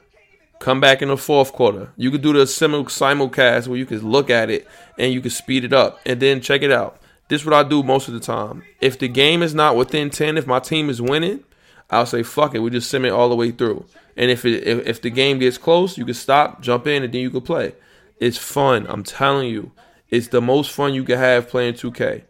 Come 0.59 0.81
back 0.81 1.03
in 1.03 1.09
the 1.09 1.17
fourth 1.17 1.53
quarter. 1.53 1.93
You 1.97 2.11
could 2.11 2.23
do 2.23 2.33
the 2.33 2.47
simul- 2.47 2.85
simulcast 2.85 3.67
where 3.67 3.79
you 3.79 3.87
could 3.87 4.03
look 4.03 4.31
at 4.31 4.49
it 4.49 4.67
and 4.99 5.13
you 5.13 5.21
could 5.21 5.33
speed 5.33 5.65
it 5.65 5.73
up 5.73 5.99
and 6.07 6.21
then 6.21 6.41
check 6.41 6.63
it 6.63 6.71
out. 6.71 7.01
This 7.29 7.41
is 7.41 7.47
what 7.47 7.55
I 7.55 7.69
do 7.69 7.83
most 7.83 8.09
of 8.09 8.15
the 8.15 8.21
time. 8.21 8.63
If 8.81 8.99
the 8.99 9.09
game 9.09 9.43
is 9.43 9.55
not 9.55 9.77
within 9.77 10.11
10, 10.11 10.37
if 10.37 10.47
my 10.47 10.61
team 10.61 10.89
is 10.91 11.01
winning, 11.01 11.45
I'll 11.91 12.07
say 12.07 12.23
fuck 12.23 12.55
it. 12.55 12.61
We 12.61 12.71
just 12.71 12.91
sim 12.91 13.05
it 13.05 13.11
all 13.11 13.29
the 13.29 13.37
way 13.37 13.51
through. 13.51 13.87
And 14.17 14.31
if 14.31 14.45
it 14.45 14.67
if, 14.67 14.87
if 14.87 15.03
the 15.03 15.11
game 15.11 15.39
gets 15.39 15.59
close, 15.59 15.99
you 15.99 16.05
can 16.05 16.15
stop, 16.15 16.61
jump 16.63 16.87
in, 16.87 17.03
and 17.03 17.13
then 17.13 17.21
you 17.21 17.31
can 17.31 17.43
play. 17.43 17.75
It's 18.19 18.39
fun. 18.39 18.87
I'm 18.89 19.03
telling 19.03 19.49
you, 19.49 19.73
it's 20.09 20.29
the 20.29 20.41
most 20.41 20.71
fun 20.71 20.95
you 20.95 21.05
can 21.05 21.19
have 21.19 21.49
playing 21.49 21.75
2K. 21.75 22.23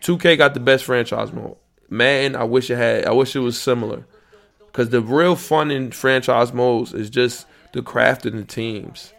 2K 0.00 0.38
got 0.38 0.54
the 0.54 0.60
best 0.60 0.84
franchise 0.84 1.32
mode. 1.32 1.56
Man, 1.90 2.36
I 2.36 2.44
wish 2.44 2.70
it 2.70 2.76
had. 2.76 3.06
I 3.06 3.12
wish 3.12 3.36
it 3.36 3.40
was 3.40 3.60
similar. 3.60 4.04
Cause 4.72 4.88
the 4.88 5.00
real 5.00 5.36
fun 5.36 5.70
in 5.70 5.92
franchise 5.92 6.52
modes 6.52 6.92
is 6.92 7.08
just 7.08 7.46
the 7.72 7.80
craft 7.80 8.22
the 8.22 8.44
teams, 8.44 9.12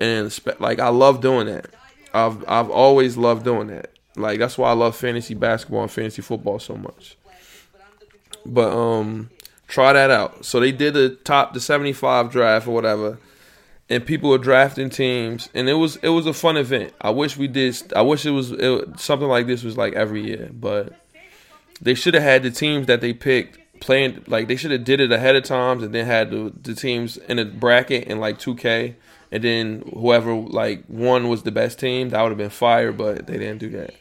and 0.00 0.36
like 0.58 0.80
I 0.80 0.88
love 0.88 1.20
doing 1.20 1.46
that. 1.46 1.66
I've 2.12 2.44
I've 2.48 2.68
always 2.68 3.16
loved 3.16 3.44
doing 3.44 3.68
that. 3.68 3.92
Like 4.16 4.40
that's 4.40 4.58
why 4.58 4.70
I 4.70 4.72
love 4.72 4.96
fantasy 4.96 5.34
basketball 5.34 5.82
and 5.82 5.90
fantasy 5.90 6.22
football 6.22 6.58
so 6.58 6.76
much. 6.76 7.16
But 8.44 8.76
um, 8.76 9.30
try 9.68 9.92
that 9.92 10.10
out. 10.10 10.44
So 10.44 10.58
they 10.58 10.72
did 10.72 10.94
the 10.94 11.10
top 11.10 11.54
the 11.54 11.60
seventy 11.60 11.92
five 11.92 12.32
draft 12.32 12.66
or 12.66 12.74
whatever, 12.74 13.18
and 13.88 14.04
people 14.04 14.30
were 14.30 14.38
drafting 14.38 14.90
teams, 14.90 15.48
and 15.54 15.68
it 15.68 15.74
was 15.74 15.96
it 15.96 16.08
was 16.08 16.26
a 16.26 16.32
fun 16.32 16.56
event. 16.56 16.92
I 17.00 17.10
wish 17.10 17.36
we 17.36 17.46
did. 17.46 17.92
I 17.94 18.02
wish 18.02 18.26
it 18.26 18.30
was 18.30 18.50
it, 18.50 18.98
something 18.98 19.28
like 19.28 19.46
this 19.46 19.62
was 19.62 19.76
like 19.76 19.94
every 19.94 20.24
year, 20.24 20.50
but 20.52 20.94
they 21.80 21.94
should 21.94 22.14
have 22.14 22.22
had 22.22 22.42
the 22.42 22.50
teams 22.50 22.86
that 22.86 23.00
they 23.00 23.12
picked 23.12 23.58
playing 23.80 24.24
like 24.26 24.48
they 24.48 24.56
should 24.56 24.70
have 24.70 24.84
did 24.84 25.00
it 25.00 25.12
ahead 25.12 25.36
of 25.36 25.44
times 25.44 25.82
and 25.82 25.94
then 25.94 26.06
had 26.06 26.30
the, 26.30 26.52
the 26.62 26.74
teams 26.74 27.16
in 27.16 27.38
a 27.38 27.44
bracket 27.44 28.04
in 28.04 28.18
like 28.18 28.38
2K 28.38 28.94
and 29.30 29.44
then 29.44 29.82
whoever 29.94 30.34
like 30.34 30.84
one 30.86 31.28
was 31.28 31.42
the 31.42 31.52
best 31.52 31.78
team 31.78 32.10
that 32.10 32.22
would 32.22 32.30
have 32.30 32.38
been 32.38 32.50
fire 32.50 32.92
but 32.92 33.26
they 33.26 33.38
didn't 33.38 33.58
do 33.58 33.70
that. 33.70 33.94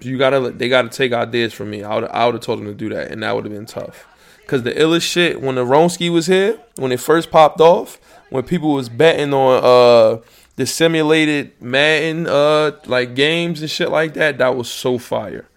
You 0.00 0.18
gotta 0.18 0.50
they 0.50 0.68
gotta 0.68 0.88
take 0.88 1.12
ideas 1.12 1.52
from 1.52 1.70
me. 1.70 1.82
I 1.82 1.94
would 1.94 2.04
I 2.04 2.26
would 2.26 2.34
have 2.34 2.42
told 2.42 2.58
them 2.58 2.66
to 2.66 2.74
do 2.74 2.88
that 2.90 3.10
and 3.10 3.22
that 3.22 3.34
would 3.34 3.44
have 3.44 3.54
been 3.54 3.66
tough. 3.66 4.06
Because 4.40 4.62
the 4.62 4.72
illest 4.72 5.02
shit 5.02 5.40
when 5.40 5.54
the 5.54 5.64
Ronski 5.64 6.10
was 6.10 6.26
here 6.26 6.60
when 6.76 6.92
it 6.92 7.00
first 7.00 7.30
popped 7.30 7.60
off 7.60 7.98
when 8.30 8.44
people 8.44 8.72
was 8.72 8.88
betting 8.88 9.32
on 9.32 9.60
uh 9.64 10.22
the 10.56 10.66
simulated 10.66 11.60
Madden 11.60 12.26
uh 12.26 12.72
like 12.86 13.14
games 13.14 13.62
and 13.62 13.70
shit 13.70 13.90
like 13.90 14.14
that 14.14 14.38
that 14.38 14.54
was 14.54 14.70
so 14.70 14.98
fire 14.98 15.48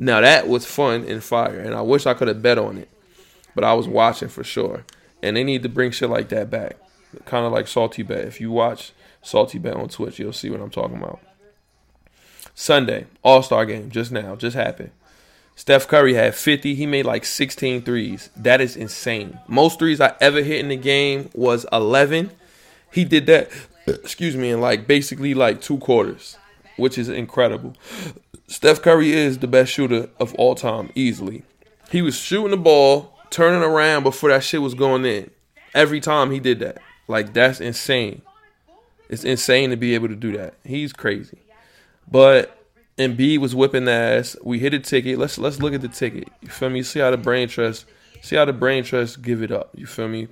now 0.00 0.22
that 0.22 0.48
was 0.48 0.64
fun 0.64 1.04
and 1.04 1.22
fire, 1.22 1.60
and 1.60 1.74
I 1.74 1.82
wish 1.82 2.06
I 2.06 2.14
could 2.14 2.28
have 2.28 2.40
bet 2.40 2.56
on 2.56 2.78
it, 2.78 2.88
but 3.54 3.64
I 3.64 3.74
was 3.74 3.86
watching 3.86 4.28
for 4.28 4.42
sure. 4.42 4.86
And 5.22 5.36
they 5.36 5.44
need 5.44 5.62
to 5.62 5.68
bring 5.68 5.90
shit 5.90 6.08
like 6.08 6.30
that 6.30 6.48
back, 6.48 6.76
kind 7.26 7.44
of 7.44 7.52
like 7.52 7.68
Salty 7.68 8.02
Bet. 8.02 8.24
If 8.24 8.40
you 8.40 8.50
watch 8.50 8.92
Salty 9.20 9.58
Bet 9.58 9.76
on 9.76 9.90
Twitch, 9.90 10.18
you'll 10.18 10.32
see 10.32 10.48
what 10.48 10.62
I'm 10.62 10.70
talking 10.70 10.96
about. 10.96 11.20
Sunday, 12.54 13.08
All 13.22 13.42
Star 13.42 13.66
game, 13.66 13.90
just 13.90 14.10
now, 14.10 14.36
just 14.36 14.56
happened. 14.56 14.92
Steph 15.54 15.86
Curry 15.86 16.14
had 16.14 16.34
50. 16.34 16.74
He 16.74 16.86
made 16.86 17.04
like 17.04 17.26
16 17.26 17.82
threes. 17.82 18.30
That 18.34 18.62
is 18.62 18.76
insane. 18.76 19.38
Most 19.46 19.78
threes 19.78 20.00
I 20.00 20.14
ever 20.18 20.42
hit 20.42 20.60
in 20.60 20.68
the 20.70 20.76
game 20.76 21.28
was 21.34 21.66
11. 21.70 22.30
He 22.90 23.04
did 23.04 23.26
that, 23.26 23.50
excuse 23.86 24.34
me, 24.34 24.48
in 24.48 24.62
like 24.62 24.86
basically 24.86 25.34
like 25.34 25.60
two 25.60 25.76
quarters, 25.76 26.38
which 26.80 26.98
is 26.98 27.08
incredible. 27.08 27.74
Steph 28.48 28.82
Curry 28.82 29.12
is 29.12 29.38
the 29.38 29.46
best 29.46 29.72
shooter 29.72 30.08
of 30.18 30.34
all 30.34 30.54
time, 30.54 30.90
easily. 30.94 31.44
He 31.90 32.02
was 32.02 32.16
shooting 32.16 32.50
the 32.50 32.56
ball, 32.56 33.16
turning 33.30 33.62
around 33.62 34.02
before 34.02 34.30
that 34.30 34.42
shit 34.42 34.62
was 34.62 34.74
going 34.74 35.04
in. 35.04 35.30
Every 35.74 36.00
time 36.00 36.30
he 36.30 36.40
did 36.40 36.58
that. 36.60 36.78
Like, 37.06 37.32
that's 37.32 37.60
insane. 37.60 38.22
It's 39.08 39.24
insane 39.24 39.70
to 39.70 39.76
be 39.76 39.94
able 39.94 40.08
to 40.08 40.16
do 40.16 40.36
that. 40.36 40.54
He's 40.64 40.92
crazy. 40.92 41.38
But 42.10 42.56
Embiid 42.98 43.38
was 43.38 43.54
whipping 43.54 43.88
ass. 43.88 44.36
We 44.42 44.58
hit 44.58 44.74
a 44.74 44.80
ticket. 44.80 45.18
Let's 45.18 45.38
let's 45.38 45.60
look 45.60 45.74
at 45.74 45.80
the 45.80 45.88
ticket. 45.88 46.28
You 46.40 46.48
feel 46.48 46.70
me? 46.70 46.82
See 46.82 47.00
how 47.00 47.10
the 47.10 47.16
brain 47.16 47.48
trust 47.48 47.86
see 48.20 48.36
how 48.36 48.44
the 48.44 48.52
brain 48.52 48.84
trust 48.84 49.22
give 49.22 49.42
it 49.42 49.50
up. 49.50 49.70
You 49.74 49.86
feel 49.86 50.08
me? 50.08 50.28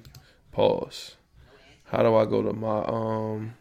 Pause. 0.52 1.16
How 1.86 2.02
do 2.02 2.14
I 2.14 2.24
go 2.26 2.42
to 2.42 2.52
my 2.52 2.84
um 2.84 3.54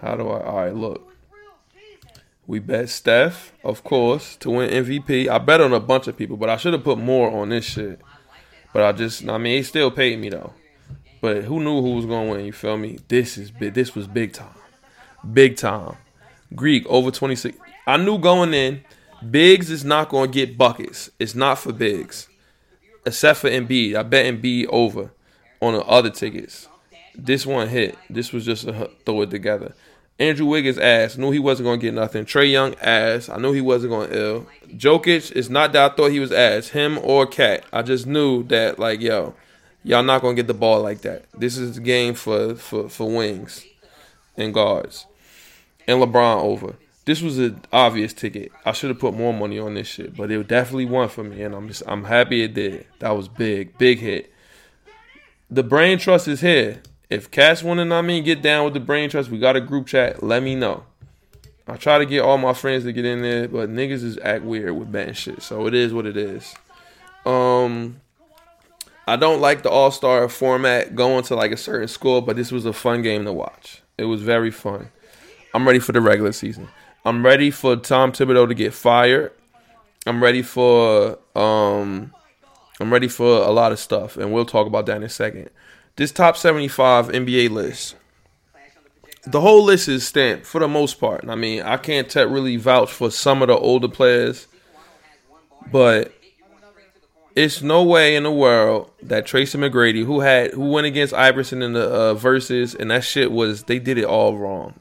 how 0.00 0.16
do 0.16 0.28
I 0.28 0.44
all 0.44 0.56
right 0.56 0.74
look. 0.74 1.12
We 2.46 2.60
bet 2.60 2.88
Steph, 2.88 3.52
of 3.64 3.82
course, 3.82 4.36
to 4.36 4.50
win 4.50 4.70
MVP. 4.70 5.26
I 5.26 5.38
bet 5.38 5.60
on 5.60 5.72
a 5.72 5.80
bunch 5.80 6.06
of 6.06 6.16
people, 6.16 6.36
but 6.36 6.48
I 6.48 6.56
should 6.56 6.74
have 6.74 6.84
put 6.84 6.98
more 6.98 7.28
on 7.30 7.48
this 7.48 7.64
shit. 7.64 8.00
But 8.72 8.84
I 8.84 8.92
just, 8.92 9.28
I 9.28 9.36
mean, 9.38 9.56
he 9.56 9.62
still 9.64 9.90
paid 9.90 10.18
me 10.20 10.28
though. 10.28 10.52
But 11.20 11.44
who 11.44 11.58
knew 11.58 11.82
who 11.82 11.94
was 11.94 12.06
gonna 12.06 12.30
win? 12.30 12.44
You 12.44 12.52
feel 12.52 12.76
me? 12.76 12.98
This 13.08 13.36
is 13.36 13.50
big. 13.50 13.74
This 13.74 13.94
was 13.94 14.06
big 14.06 14.32
time, 14.32 14.54
big 15.32 15.56
time. 15.56 15.96
Greek 16.54 16.86
over 16.86 17.10
twenty 17.10 17.34
six. 17.34 17.58
I 17.86 17.96
knew 17.96 18.18
going 18.18 18.54
in, 18.54 18.84
Biggs 19.28 19.70
is 19.70 19.84
not 19.84 20.08
gonna 20.08 20.28
get 20.28 20.58
buckets. 20.58 21.10
It's 21.18 21.34
not 21.34 21.58
for 21.58 21.72
Biggs, 21.72 22.28
except 23.04 23.40
for 23.40 23.50
Embiid. 23.50 23.96
I 23.96 24.02
bet 24.02 24.26
Embiid 24.26 24.66
over 24.68 25.10
on 25.60 25.72
the 25.72 25.82
other 25.84 26.10
tickets. 26.10 26.68
This 27.16 27.46
one 27.46 27.68
hit. 27.68 27.96
This 28.10 28.32
was 28.32 28.44
just 28.44 28.64
a 28.64 28.90
throw 29.04 29.22
it 29.22 29.30
together. 29.30 29.74
Andrew 30.18 30.46
Wiggins 30.46 30.78
ass. 30.78 31.16
Knew 31.16 31.30
he 31.30 31.38
wasn't 31.38 31.66
gonna 31.66 31.78
get 31.78 31.94
nothing. 31.94 32.24
Trae 32.24 32.50
Young 32.50 32.74
ass. 32.76 33.28
I 33.28 33.38
knew 33.38 33.52
he 33.52 33.60
wasn't 33.60 33.92
gonna 33.92 34.14
ill. 34.14 34.46
Jokic 34.68 35.32
is 35.32 35.50
not 35.50 35.72
that 35.72 35.92
I 35.92 35.94
thought 35.94 36.10
he 36.10 36.20
was 36.20 36.32
ass. 36.32 36.68
Him 36.68 36.98
or 37.02 37.26
Cat. 37.26 37.64
I 37.72 37.82
just 37.82 38.06
knew 38.06 38.42
that 38.44 38.78
like 38.78 39.00
yo, 39.00 39.34
y'all 39.84 40.02
not 40.02 40.22
gonna 40.22 40.34
get 40.34 40.46
the 40.46 40.54
ball 40.54 40.82
like 40.82 41.02
that. 41.02 41.24
This 41.36 41.58
is 41.58 41.76
the 41.76 41.82
game 41.82 42.14
for 42.14 42.54
for 42.54 42.88
for 42.88 43.10
wings 43.10 43.64
and 44.36 44.54
guards. 44.54 45.06
And 45.86 46.00
LeBron 46.00 46.42
over. 46.42 46.74
This 47.04 47.22
was 47.22 47.38
an 47.38 47.60
obvious 47.72 48.12
ticket. 48.12 48.50
I 48.64 48.72
should 48.72 48.90
have 48.90 48.98
put 48.98 49.14
more 49.14 49.32
money 49.32 49.60
on 49.60 49.74
this 49.74 49.86
shit, 49.86 50.16
but 50.16 50.30
it 50.32 50.48
definitely 50.48 50.86
won 50.86 51.08
for 51.08 51.22
me, 51.22 51.42
and 51.42 51.54
I'm 51.54 51.68
just 51.68 51.84
I'm 51.86 52.04
happy 52.04 52.42
it 52.42 52.54
did. 52.54 52.86
That 52.98 53.10
was 53.10 53.28
big, 53.28 53.78
big 53.78 54.00
hit. 54.00 54.32
The 55.48 55.62
brain 55.62 55.98
trust 55.98 56.26
is 56.26 56.40
here. 56.40 56.82
If 57.08 57.30
Cass 57.30 57.62
want 57.62 57.78
to, 57.78 57.94
I 57.94 58.02
mean, 58.02 58.24
get 58.24 58.42
down 58.42 58.64
with 58.64 58.74
the 58.74 58.80
brain 58.80 59.08
trust, 59.08 59.30
we 59.30 59.38
got 59.38 59.56
a 59.56 59.60
group 59.60 59.86
chat. 59.86 60.22
Let 60.22 60.42
me 60.42 60.54
know. 60.54 60.84
I 61.68 61.76
try 61.76 61.98
to 61.98 62.06
get 62.06 62.20
all 62.20 62.38
my 62.38 62.52
friends 62.52 62.84
to 62.84 62.92
get 62.92 63.04
in 63.04 63.22
there, 63.22 63.48
but 63.48 63.68
niggas 63.70 64.02
is 64.04 64.18
act 64.18 64.44
weird 64.44 64.76
with 64.76 64.90
betting 64.90 65.14
shit. 65.14 65.42
So 65.42 65.66
it 65.66 65.74
is 65.74 65.92
what 65.92 66.06
it 66.06 66.16
is. 66.16 66.54
Um, 67.24 68.00
I 69.06 69.16
don't 69.16 69.40
like 69.40 69.62
the 69.62 69.70
All 69.70 69.90
Star 69.90 70.28
format 70.28 70.94
going 70.94 71.24
to 71.24 71.36
like 71.36 71.52
a 71.52 71.56
certain 71.56 71.88
school, 71.88 72.20
but 72.20 72.36
this 72.36 72.52
was 72.52 72.66
a 72.66 72.72
fun 72.72 73.02
game 73.02 73.24
to 73.24 73.32
watch. 73.32 73.82
It 73.98 74.04
was 74.04 74.22
very 74.22 74.50
fun. 74.50 74.90
I'm 75.54 75.66
ready 75.66 75.78
for 75.78 75.92
the 75.92 76.00
regular 76.00 76.32
season. 76.32 76.68
I'm 77.04 77.24
ready 77.24 77.50
for 77.50 77.76
Tom 77.76 78.12
Thibodeau 78.12 78.48
to 78.48 78.54
get 78.54 78.74
fired. 78.74 79.32
I'm 80.06 80.22
ready 80.22 80.42
for 80.42 81.18
um, 81.34 82.12
I'm 82.80 82.92
ready 82.92 83.08
for 83.08 83.42
a 83.42 83.50
lot 83.50 83.72
of 83.72 83.78
stuff, 83.78 84.16
and 84.16 84.32
we'll 84.32 84.44
talk 84.44 84.66
about 84.66 84.86
that 84.86 84.98
in 84.98 85.02
a 85.02 85.08
second 85.08 85.50
this 85.96 86.12
top 86.12 86.36
75 86.36 87.08
NBA 87.08 87.50
list, 87.50 87.96
the 89.26 89.40
whole 89.40 89.64
list 89.64 89.88
is 89.88 90.06
stamped 90.06 90.46
for 90.46 90.60
the 90.60 90.68
most 90.68 91.00
part. 91.00 91.28
I 91.28 91.34
mean, 91.34 91.62
I 91.62 91.78
can't 91.78 92.08
t- 92.08 92.22
really 92.22 92.56
vouch 92.56 92.92
for 92.92 93.10
some 93.10 93.42
of 93.42 93.48
the 93.48 93.56
older 93.56 93.88
players, 93.88 94.46
but 95.72 96.12
it's 97.34 97.60
no 97.60 97.82
way 97.82 98.14
in 98.14 98.22
the 98.22 98.30
world 98.30 98.90
that 99.02 99.26
Tracy 99.26 99.58
McGrady, 99.58 100.04
who 100.04 100.20
had 100.20 100.52
who 100.52 100.70
went 100.70 100.86
against 100.86 101.12
Iverson 101.12 101.62
in 101.62 101.72
the 101.72 101.88
uh, 101.88 102.14
Verzuz, 102.14 102.78
and 102.78 102.90
that 102.90 103.02
shit 103.04 103.32
was 103.32 103.64
they 103.64 103.78
did 103.78 103.98
it 103.98 104.04
all 104.04 104.36
wrong. 104.36 104.74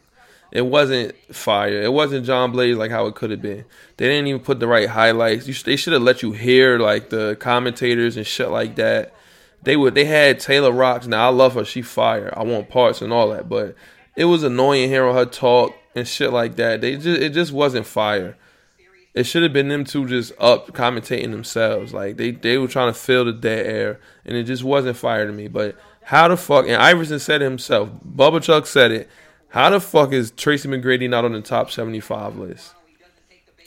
It 0.51 0.67
wasn't 0.67 1.15
fire. 1.33 1.81
It 1.81 1.91
wasn't 1.91 2.25
John 2.25 2.51
Blaze 2.51 2.77
like 2.77 2.91
how 2.91 3.07
it 3.07 3.15
could 3.15 3.31
have 3.31 3.41
been. 3.41 3.65
They 3.97 4.07
didn't 4.07 4.27
even 4.27 4.41
put 4.41 4.59
the 4.59 4.67
right 4.67 4.87
highlights. 4.87 5.47
You, 5.47 5.53
they 5.53 5.75
should 5.75 5.93
have 5.93 6.03
let 6.03 6.21
you 6.21 6.33
hear 6.33 6.77
like 6.77 7.09
the 7.09 7.35
commentators 7.39 8.15
and 8.15 8.27
shit 8.27 8.49
like 8.49 8.75
that 8.75 9.13
they 9.65 9.75
would 9.75 9.95
they 9.95 10.05
had 10.05 10.39
Taylor 10.39 10.71
Rooks. 10.71 11.07
Now 11.07 11.27
I 11.27 11.31
love 11.31 11.55
her, 11.55 11.65
she 11.65 11.81
fire. 11.81 12.33
I 12.35 12.43
want 12.43 12.69
parts 12.69 13.01
and 13.01 13.11
all 13.11 13.29
that, 13.31 13.49
but 13.49 13.75
it 14.15 14.25
was 14.25 14.43
annoying 14.43 14.89
hearing 14.89 15.15
her 15.15 15.25
talk 15.25 15.75
and 15.95 16.07
shit 16.07 16.31
like 16.31 16.55
that. 16.55 16.81
They 16.81 16.95
just 16.95 17.21
it 17.21 17.33
just 17.33 17.51
wasn't 17.51 17.85
fire. 17.85 18.37
It 19.13 19.25
should 19.25 19.43
have 19.43 19.53
been 19.53 19.69
them 19.69 19.85
two 19.85 20.07
just 20.07 20.33
up 20.39 20.67
commentating 20.73 21.31
themselves. 21.31 21.93
Like 21.93 22.17
they 22.17 22.31
they 22.31 22.57
were 22.57 22.67
trying 22.67 22.93
to 22.93 22.99
fill 22.99 23.25
the 23.25 23.33
dead 23.33 23.65
air, 23.65 23.99
and 24.25 24.37
it 24.37 24.43
just 24.43 24.63
wasn't 24.63 24.97
fire 24.97 25.25
to 25.25 25.31
me. 25.33 25.47
But 25.47 25.75
how 26.03 26.27
the 26.27 26.37
fuck? 26.37 26.65
And 26.65 26.75
Iverson 26.75 27.19
said 27.19 27.41
it 27.41 27.45
himself. 27.45 27.89
Bubba 28.05 28.41
Chuck 28.41 28.67
said 28.67 28.91
it. 28.91 29.09
How 29.49 29.69
the 29.69 29.79
fuck 29.79 30.11
is 30.11 30.31
Tracy 30.31 30.67
McGrady 30.67 31.09
not 31.09 31.25
on 31.25 31.31
the 31.31 31.41
top 31.41 31.71
seventy 31.71 32.01
five 32.01 32.37
list? 32.37 32.73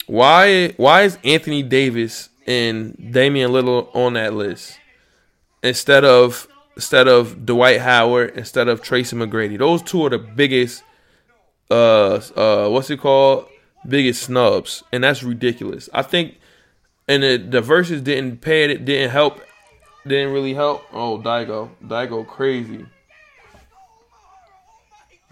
Why 0.06 0.68
why 0.76 1.02
is 1.02 1.18
Anthony 1.24 1.62
Davis 1.62 2.28
and 2.46 3.12
Damian 3.12 3.50
Lillard 3.50 3.94
on 3.94 4.14
that 4.14 4.34
list 4.34 4.78
instead 5.62 6.04
of 6.04 6.48
instead 6.76 7.08
of 7.08 7.44
Dwight 7.44 7.80
Howard 7.80 8.36
instead 8.36 8.68
of 8.68 8.82
Tracy 8.82 9.16
McGrady? 9.16 9.58
Those 9.58 9.82
two 9.82 10.04
are 10.04 10.10
the 10.10 10.18
biggest 10.18 10.82
uh 11.70 12.20
uh 12.36 12.68
what's 12.68 12.90
it 12.90 13.00
called? 13.00 13.48
Biggest 13.86 14.22
snubs, 14.22 14.82
and 14.92 15.04
that's 15.04 15.22
ridiculous. 15.22 15.88
I 15.94 16.02
think 16.02 16.38
and 17.06 17.22
the 17.22 17.36
the 17.36 17.60
Verzuz 17.60 18.02
didn't 18.02 18.40
pay 18.40 18.64
it 18.64 18.84
didn't 18.84 19.10
help 19.10 19.40
didn't 20.06 20.32
really 20.32 20.54
help. 20.54 20.84
Oh, 20.92 21.18
Daigo. 21.18 21.70
Daigo 21.84 22.26
crazy. 22.26 22.86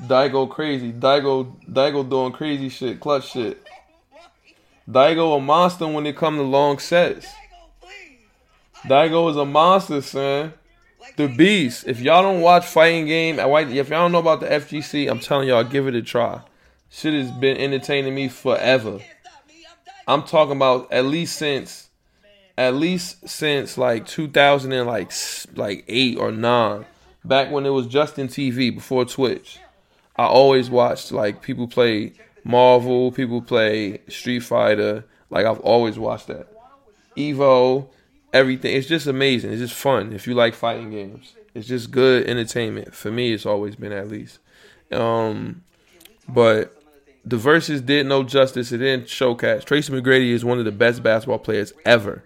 Daigo 0.03 0.49
crazy. 0.49 0.93
Daigo 0.93 1.55
Daigo 1.67 2.09
doing 2.09 2.33
crazy 2.33 2.69
shit, 2.69 3.01
clutch 3.01 3.31
shit. 3.31 3.63
Daigo 4.89 5.37
a 5.37 5.41
monster 5.41 5.87
when 5.87 6.07
it 6.07 6.17
come 6.17 6.37
to 6.37 6.43
long 6.43 6.79
sets. 6.79 7.27
Daigo 8.89 9.31
is 9.31 9.37
a 9.37 9.45
monster, 9.45 10.01
son. 10.01 10.53
The 11.17 11.29
beast. 11.29 11.87
If 11.87 12.01
y'all 12.01 12.23
don't 12.23 12.41
watch 12.41 12.67
fighting 12.67 13.07
game, 13.07 13.39
if 13.39 13.89
y'all 13.89 14.03
don't 14.03 14.13
know 14.13 14.19
about 14.19 14.41
the 14.41 14.47
FGC, 14.47 15.11
I'm 15.11 15.21
telling 15.21 15.49
y'all, 15.49 15.65
give 15.65 15.87
it 15.87 15.95
a 15.95 16.03
try. 16.03 16.41
Shit 16.91 17.15
has 17.15 17.31
been 17.33 17.57
entertaining 17.57 18.15
me 18.15 18.29
forever. 18.29 19.01
I'm 20.07 20.23
talking 20.23 20.57
about 20.57 20.93
at 20.93 21.05
least 21.05 21.37
since, 21.37 21.89
at 22.57 22.75
least 22.75 23.29
since 23.29 23.77
like 23.77 24.07
2000 24.07 24.73
and 24.73 24.87
like 24.87 25.13
like 25.57 25.85
eight 25.89 26.17
or 26.19 26.31
nine, 26.31 26.87
back 27.25 27.51
when 27.51 27.67
it 27.67 27.71
was 27.71 27.87
just 27.87 28.19
in 28.19 28.29
TV 28.29 28.73
before 28.73 29.05
Twitch. 29.05 29.59
I 30.17 30.25
always 30.25 30.71
watched 30.71 31.13
like 31.13 31.43
people 31.43 31.67
play 31.67 32.13
Marvel, 32.45 33.11
people 33.11 33.43
play 33.43 34.01
Street 34.09 34.41
Fighter. 34.41 35.05
Like 35.29 35.45
I've 35.45 35.61
always 35.61 35.99
watched 35.99 36.29
that. 36.29 36.47
Evo, 37.17 37.89
everything. 38.37 38.77
It's 38.77 38.87
just 38.87 39.07
amazing. 39.07 39.53
It's 39.53 39.61
just 39.61 39.75
fun 39.75 40.13
if 40.13 40.27
you 40.27 40.35
like 40.35 40.55
fighting 40.55 40.91
games. 40.91 41.35
It's 41.55 41.67
just 41.67 41.91
good 41.91 42.27
entertainment. 42.27 42.95
For 42.95 43.11
me, 43.11 43.33
it's 43.33 43.47
always 43.47 43.77
been 43.77 43.93
at 43.93 44.09
least. 44.09 44.39
Um, 44.93 45.63
but 46.29 46.77
the 47.25 47.37
Verzuz 47.37 47.85
did 47.85 48.07
no 48.07 48.23
justice. 48.23 48.73
It 48.73 48.79
didn't 48.79 49.09
showcase. 49.09 49.65
Tracy 49.65 49.93
McGrady 49.93 50.31
is 50.31 50.45
one 50.45 50.59
of 50.59 50.65
the 50.65 50.73
best 50.73 51.03
basketball 51.03 51.39
players 51.39 51.73
ever. 51.85 52.23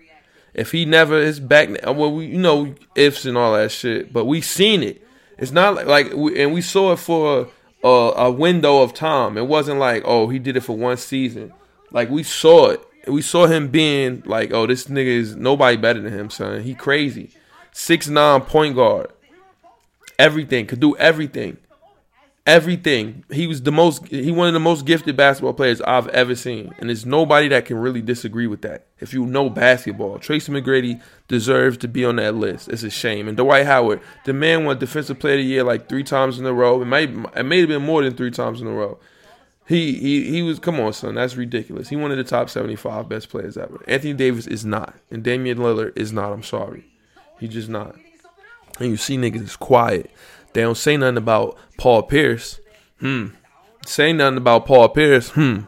If 0.53 0.73
he 0.73 0.85
never 0.85 1.17
is 1.17 1.39
back, 1.39 1.69
well, 1.85 2.13
we 2.13 2.27
you 2.27 2.39
know 2.39 2.75
ifs 2.97 3.25
and 3.25 3.39
all 3.39 3.53
that 3.55 3.71
shit, 3.71 4.13
but 4.13 4.25
we've 4.25 4.45
seen 4.45 4.83
it. 4.83 5.07
It's 5.39 5.53
not 5.53 5.75
like, 5.75 5.87
like 5.87 6.13
and 6.13 6.53
we 6.53 6.61
saw 6.61 6.93
it 6.93 6.99
for 6.99 7.49
a, 7.85 7.89
a 7.89 8.31
window 8.31 8.83
of 8.83 8.93
time. 8.93 9.39
It 9.39 9.47
wasn't 9.47 9.79
like 9.79 10.03
oh 10.05 10.29
he 10.29 10.41
did 10.41 10.57
it 10.57 10.63
for 10.63 10.77
one 10.77 10.97
season. 10.97 11.53
Like 11.93 12.11
we 12.11 12.25
saw 12.25 12.71
it 12.71 12.85
we 13.07 13.23
saw 13.23 13.47
him 13.47 13.69
being 13.69 14.23
like, 14.27 14.53
oh, 14.53 14.67
this 14.67 14.87
nigga 14.87 15.07
is 15.07 15.37
nobody 15.37 15.77
better 15.77 16.01
than 16.01 16.13
him, 16.13 16.31
son. 16.31 16.63
He 16.63 16.75
crazy. 16.75 17.31
Six 17.73 18.09
nine 18.09 18.43
point 18.43 18.75
guard. 18.75 19.11
Everything. 20.19 20.67
Could 20.67 20.81
do 20.81 20.97
everything. 20.97 21.57
Everything. 22.47 23.25
He 23.31 23.47
was 23.47 23.63
the 23.63 23.71
most 23.71 24.07
he 24.09 24.31
one 24.33 24.49
of 24.49 24.55
the 24.55 24.61
most 24.61 24.85
gifted 24.85 25.17
basketball 25.17 25.55
players 25.55 25.81
I've 25.83 26.09
ever 26.09 26.35
seen. 26.35 26.75
And 26.79 26.89
there's 26.89 27.07
nobody 27.07 27.49
that 27.49 27.67
can 27.67 27.79
really 27.79 28.03
disagree 28.03 28.47
with 28.47 28.63
that. 28.63 28.87
If 28.99 29.15
you 29.15 29.25
know 29.25 29.49
basketball. 29.49 30.19
Tracy 30.19 30.51
McGrady 30.53 31.01
deserves 31.29 31.79
to 31.79 31.89
be 31.89 32.05
on 32.05 32.17
that 32.17 32.35
list. 32.35 32.69
It's 32.69 32.83
a 32.83 32.91
shame. 32.91 33.29
And 33.29 33.37
Dwight 33.37 33.67
Howard, 33.67 34.01
the 34.25 34.33
man 34.33 34.65
won 34.65 34.79
defensive 34.79 35.19
player 35.19 35.35
of 35.35 35.41
the 35.41 35.45
year 35.45 35.65
like 35.65 35.89
three 35.89 36.05
times 36.05 36.39
in 36.39 36.47
a 36.47 36.53
row. 36.53 36.83
It 36.83 36.87
might 36.87 37.11
it 37.37 37.45
may 37.45 37.61
have 37.61 37.69
been 37.69 37.85
more 37.85 38.03
than 38.03 38.17
three 38.17 38.31
times 38.31 38.61
in 38.61 38.67
a 38.67 38.73
row. 38.73 38.99
He 39.71 39.93
he 39.93 40.29
he 40.29 40.43
was 40.43 40.59
come 40.59 40.81
on, 40.81 40.93
son. 40.93 41.15
That's 41.15 41.37
ridiculous. 41.37 41.89
He 41.89 41.95
one 41.95 42.11
of 42.11 42.17
the 42.17 42.25
top 42.25 42.51
seventy 42.51 42.75
five 42.75 43.09
best 43.09 43.29
players 43.29 43.57
ever. 43.57 43.81
Anthony 43.87 44.15
Davis 44.15 44.49
is 44.49 44.65
not, 44.65 44.97
and 45.13 45.23
Damian 45.23 45.59
Lillard 45.59 45.97
is 45.97 46.13
not. 46.13 46.33
I'm 46.33 46.43
sorry, 46.43 46.87
he 47.39 47.47
just 47.47 47.69
not. 47.69 47.95
And 48.81 48.89
you 48.89 48.97
see 48.97 49.17
niggas 49.17 49.45
is 49.45 49.55
quiet. 49.55 50.11
They 50.55 50.63
don't 50.63 50.77
say 50.77 50.97
nothing 50.97 51.19
about 51.19 51.57
Paul 51.79 52.03
Pierce. 52.03 52.59
Hmm. 52.99 53.29
Say 53.87 54.13
nothing 54.13 54.39
about 54.39 54.67
Paul 54.67 54.89
Pierce. 54.89 55.31
Hmm. 55.31 55.61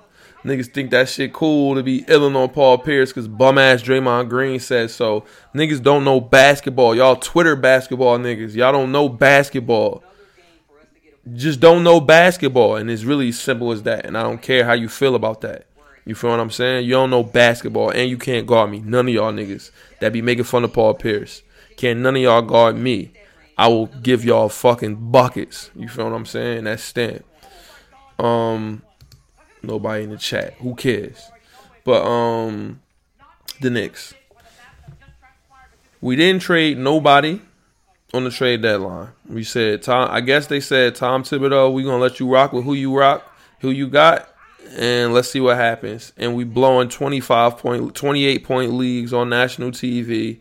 Niggas 0.43 0.75
think 0.75 0.91
that 0.91 1.09
shit 1.09 1.33
cool 1.33 1.77
to 1.77 1.85
be 1.85 2.05
illing 2.09 2.35
on 2.35 2.49
Paul 2.49 2.79
Pierce 2.79 3.11
because 3.11 3.29
bum 3.29 3.57
ass 3.57 3.85
Draymond 3.85 4.29
Green 4.29 4.59
says 4.59 4.93
so. 4.93 5.25
Niggas 5.55 5.81
don't 5.81 6.03
know 6.03 6.21
basketball. 6.21 6.97
Y'all 6.97 7.15
Twitter 7.15 7.55
basketball 7.55 8.19
niggas. 8.19 8.57
Y'all 8.57 8.73
don't 8.73 8.91
know 8.91 9.09
basketball 9.09 10.03
just 11.35 11.61
don't 11.61 11.85
know 11.85 12.01
basketball, 12.01 12.77
and 12.77 12.91
it's 12.91 13.05
really 13.05 13.33
simple 13.33 13.73
as 13.73 13.83
that. 13.85 14.07
And 14.07 14.19
I 14.19 14.23
don't 14.23 14.43
care 14.43 14.65
how 14.65 14.73
you 14.73 14.89
feel 14.89 15.15
about 15.15 15.41
that. 15.43 15.67
You 16.05 16.15
feel 16.17 16.31
what 16.31 16.41
I'm 16.41 16.51
saying? 16.51 16.85
You 16.85 16.93
don't 16.93 17.11
know 17.11 17.23
basketball, 17.23 17.91
and 17.91 18.11
you 18.11 18.19
can't 18.19 18.47
guard 18.47 18.71
me. 18.71 18.81
None 18.81 19.07
of 19.07 19.15
y'all 19.15 19.33
niggas 19.33 19.71
that 20.01 20.13
be 20.13 20.21
making 20.21 20.45
fun 20.45 20.65
of 20.65 20.73
Paul 20.73 20.95
Pierce. 20.95 21.43
Can 21.77 22.03
none 22.03 22.17
of 22.17 22.23
y'all 22.23 22.43
guard 22.43 22.77
me? 22.77 23.13
I 23.57 23.69
will 23.69 23.87
give 23.87 24.25
y'all 24.25 24.49
fucking 24.49 25.11
buckets. 25.13 25.71
You 25.77 25.89
feel 25.89 26.07
what 26.07 26.15
I'm 26.15 26.27
saying? 26.27 26.65
That's 26.65 26.83
stamp. 26.83 27.25
Um, 28.19 28.83
nobody 29.63 30.05
in 30.05 30.11
the 30.11 30.17
chat. 30.17 30.55
Who 30.55 30.75
cares? 30.75 31.31
But 31.85 32.05
um, 32.05 32.81
the 33.61 33.71
Knicks. 33.71 34.15
We 36.01 36.17
didn't 36.17 36.43
trade 36.43 36.79
nobody 36.79 37.41
on 38.15 38.25
the 38.25 38.31
trade 38.31 38.63
deadline. 38.63 39.09
We 39.29 39.45
said 39.45 39.83
Tom. 39.83 40.09
I 40.11 40.21
guess 40.21 40.47
they 40.47 40.61
said 40.61 40.95
Tom 40.95 41.23
Thibodeau. 41.23 41.73
We 41.73 41.83
gonna 41.83 41.99
let 41.99 42.21
you 42.21 42.29
rock 42.29 42.53
with 42.53 42.65
who 42.65 42.75
you 42.75 42.97
rock, 42.97 43.25
who 43.61 43.71
you 43.71 43.89
got, 43.89 44.29
and 44.77 45.13
let's 45.13 45.31
see 45.31 45.41
what 45.41 45.57
happens. 45.57 46.13
And 46.17 46.37
we 46.37 46.45
blowing 46.45 46.89
twenty 46.89 47.21
five 47.21 47.59
point, 47.59 47.95
twenty 47.95 48.25
eight 48.25 48.45
point 48.45 48.73
leagues 48.73 49.13
on 49.13 49.29
national 49.29 49.71
TV. 49.71 50.39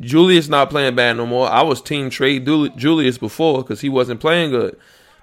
Julius 0.00 0.48
not 0.48 0.70
playing 0.70 0.96
bad 0.96 1.16
no 1.16 1.26
more. 1.26 1.48
I 1.48 1.62
was 1.62 1.80
team 1.80 2.10
trade 2.10 2.44
Julius 2.44 3.18
before 3.18 3.62
because 3.62 3.80
he 3.80 3.88
wasn't 3.88 4.20
playing 4.20 4.50
good. 4.50 4.76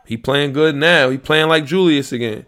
He 0.06 0.16
playing 0.16 0.54
good 0.54 0.76
now. 0.76 1.10
He 1.10 1.18
playing 1.18 1.50
like 1.50 1.66
Julius 1.66 2.14
again, 2.14 2.46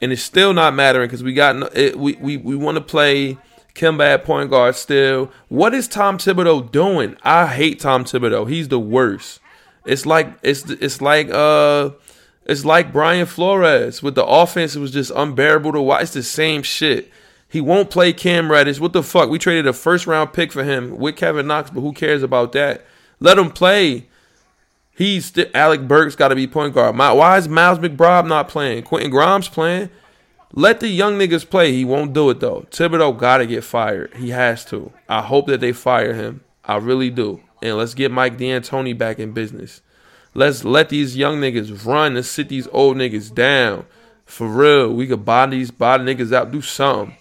and 0.00 0.12
it's 0.12 0.22
still 0.22 0.52
not 0.52 0.74
mattering 0.74 1.08
because 1.08 1.24
we 1.24 1.34
got 1.34 1.56
it, 1.76 1.98
we 1.98 2.14
we 2.20 2.36
we 2.36 2.54
want 2.54 2.76
to 2.76 2.80
play 2.80 3.38
Kemba 3.74 4.04
at 4.04 4.24
point 4.24 4.50
guard 4.50 4.76
still. 4.76 5.30
What 5.48 5.74
is 5.74 5.88
Tom 5.88 6.18
Thibodeau 6.18 6.70
doing? 6.70 7.16
I 7.22 7.46
hate 7.46 7.80
Tom 7.80 8.04
Thibodeau. 8.04 8.48
He's 8.48 8.68
the 8.68 8.80
worst. 8.80 9.40
It's 9.84 10.06
like 10.06 10.28
it's 10.42 10.68
it's 10.70 11.00
like 11.00 11.30
uh 11.30 11.90
it's 12.44 12.64
like 12.64 12.92
Brian 12.92 13.26
Flores 13.26 14.02
with 14.02 14.14
the 14.14 14.24
offense. 14.24 14.76
It 14.76 14.80
was 14.80 14.92
just 14.92 15.12
unbearable 15.14 15.72
to 15.72 15.80
watch. 15.80 16.02
It's 16.02 16.12
the 16.12 16.22
same 16.22 16.62
shit. 16.62 17.10
He 17.48 17.60
won't 17.60 17.90
play 17.90 18.12
Cam 18.12 18.50
Reddish. 18.50 18.80
What 18.80 18.92
the 18.92 19.02
fuck? 19.02 19.28
We 19.28 19.38
traded 19.38 19.66
a 19.66 19.72
first 19.72 20.06
round 20.06 20.32
pick 20.32 20.52
for 20.52 20.64
him 20.64 20.96
with 20.98 21.16
Kevin 21.16 21.46
Knox, 21.46 21.70
but 21.70 21.82
who 21.82 21.92
cares 21.92 22.22
about 22.22 22.52
that? 22.52 22.84
Let 23.20 23.38
him 23.38 23.50
play. 23.50 24.08
He's 24.94 25.26
st- 25.26 25.50
Alec 25.54 25.86
Burks 25.86 26.16
got 26.16 26.28
to 26.28 26.34
be 26.34 26.46
point 26.46 26.74
guard. 26.74 26.96
My, 26.96 27.12
why 27.12 27.38
is 27.38 27.48
Miles 27.48 27.78
McBride 27.78 28.26
not 28.26 28.48
playing? 28.48 28.84
Quentin 28.84 29.10
Grimes 29.10 29.48
playing. 29.48 29.90
Let 30.54 30.80
the 30.80 30.88
young 30.88 31.18
niggas 31.18 31.48
play. 31.48 31.72
He 31.72 31.84
won't 31.84 32.12
do 32.12 32.28
it 32.28 32.40
though. 32.40 32.66
Thibodeau 32.70 33.16
gotta 33.16 33.46
get 33.46 33.64
fired. 33.64 34.14
He 34.14 34.30
has 34.30 34.64
to. 34.66 34.92
I 35.08 35.22
hope 35.22 35.46
that 35.46 35.60
they 35.60 35.72
fire 35.72 36.12
him. 36.12 36.42
I 36.64 36.76
really 36.76 37.08
do. 37.08 37.40
And 37.62 37.78
let's 37.78 37.94
get 37.94 38.10
Mike 38.10 38.36
D'Antoni 38.36 38.96
back 38.96 39.18
in 39.18 39.32
business. 39.32 39.80
Let's 40.34 40.64
let 40.64 40.90
these 40.90 41.16
young 41.16 41.40
niggas 41.40 41.86
run 41.86 42.16
and 42.16 42.24
sit 42.24 42.48
these 42.48 42.68
old 42.68 42.96
niggas 42.96 43.34
down. 43.34 43.86
For 44.26 44.46
real. 44.46 44.92
We 44.92 45.06
could 45.06 45.24
buy 45.24 45.46
these 45.46 45.70
buy 45.70 45.98
the 45.98 46.04
niggas 46.04 46.32
out, 46.32 46.50
do 46.50 46.60
something. 46.60 47.16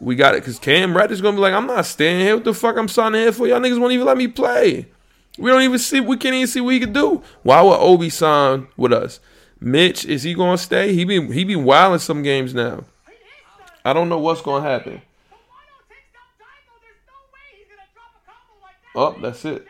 We 0.00 0.16
got 0.16 0.34
it. 0.34 0.42
Cause 0.42 0.58
Cam 0.58 0.96
Reddish 0.96 1.20
gonna 1.20 1.36
be 1.36 1.42
like, 1.42 1.54
I'm 1.54 1.68
not 1.68 1.86
staying 1.86 2.20
here. 2.20 2.34
What 2.34 2.44
the 2.44 2.54
fuck 2.54 2.76
I'm 2.76 2.88
signing 2.88 3.20
here 3.20 3.32
for? 3.32 3.46
Y'all 3.46 3.60
niggas 3.60 3.78
won't 3.78 3.92
even 3.92 4.06
let 4.06 4.16
me 4.16 4.26
play. 4.26 4.86
We 5.38 5.50
don't 5.50 5.62
even 5.62 5.78
see 5.78 6.00
we 6.00 6.16
can't 6.16 6.34
even 6.34 6.48
see 6.48 6.60
what 6.60 6.74
he 6.74 6.80
could 6.80 6.92
do. 6.92 7.22
Why 7.42 7.62
would 7.62 7.78
Obi 7.78 8.10
sign 8.10 8.66
with 8.76 8.92
us? 8.92 9.20
Mitch, 9.64 10.04
is 10.04 10.24
he 10.24 10.34
gonna 10.34 10.58
stay? 10.58 10.92
He 10.92 11.06
be 11.06 11.26
he 11.32 11.42
be 11.42 11.56
wild 11.56 11.94
in 11.94 11.98
some 11.98 12.22
games 12.22 12.52
now. 12.52 12.84
I 13.82 13.94
don't 13.94 14.10
know 14.10 14.18
what's 14.18 14.42
gonna 14.42 14.68
happen. 14.68 15.00
Oh, 18.94 19.16
that's 19.22 19.42
it. 19.46 19.66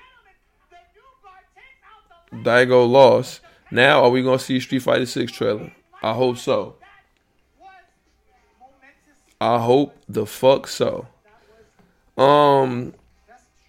Daigo 2.33 2.91
lost. 2.91 3.41
Now 3.71 4.03
are 4.03 4.11
we 4.11 4.25
gonna 4.25 4.41
see 4.41 4.59
Street 4.59 4.81
Fighter 4.81 5.07
6 5.07 5.31
trailer? 5.31 5.71
I 6.03 6.13
hope 6.13 6.39
so. 6.39 6.75
I 9.41 9.61
hope 9.61 9.97
the 10.09 10.27
fuck 10.27 10.67
so. 10.67 11.07
Um 12.19 12.95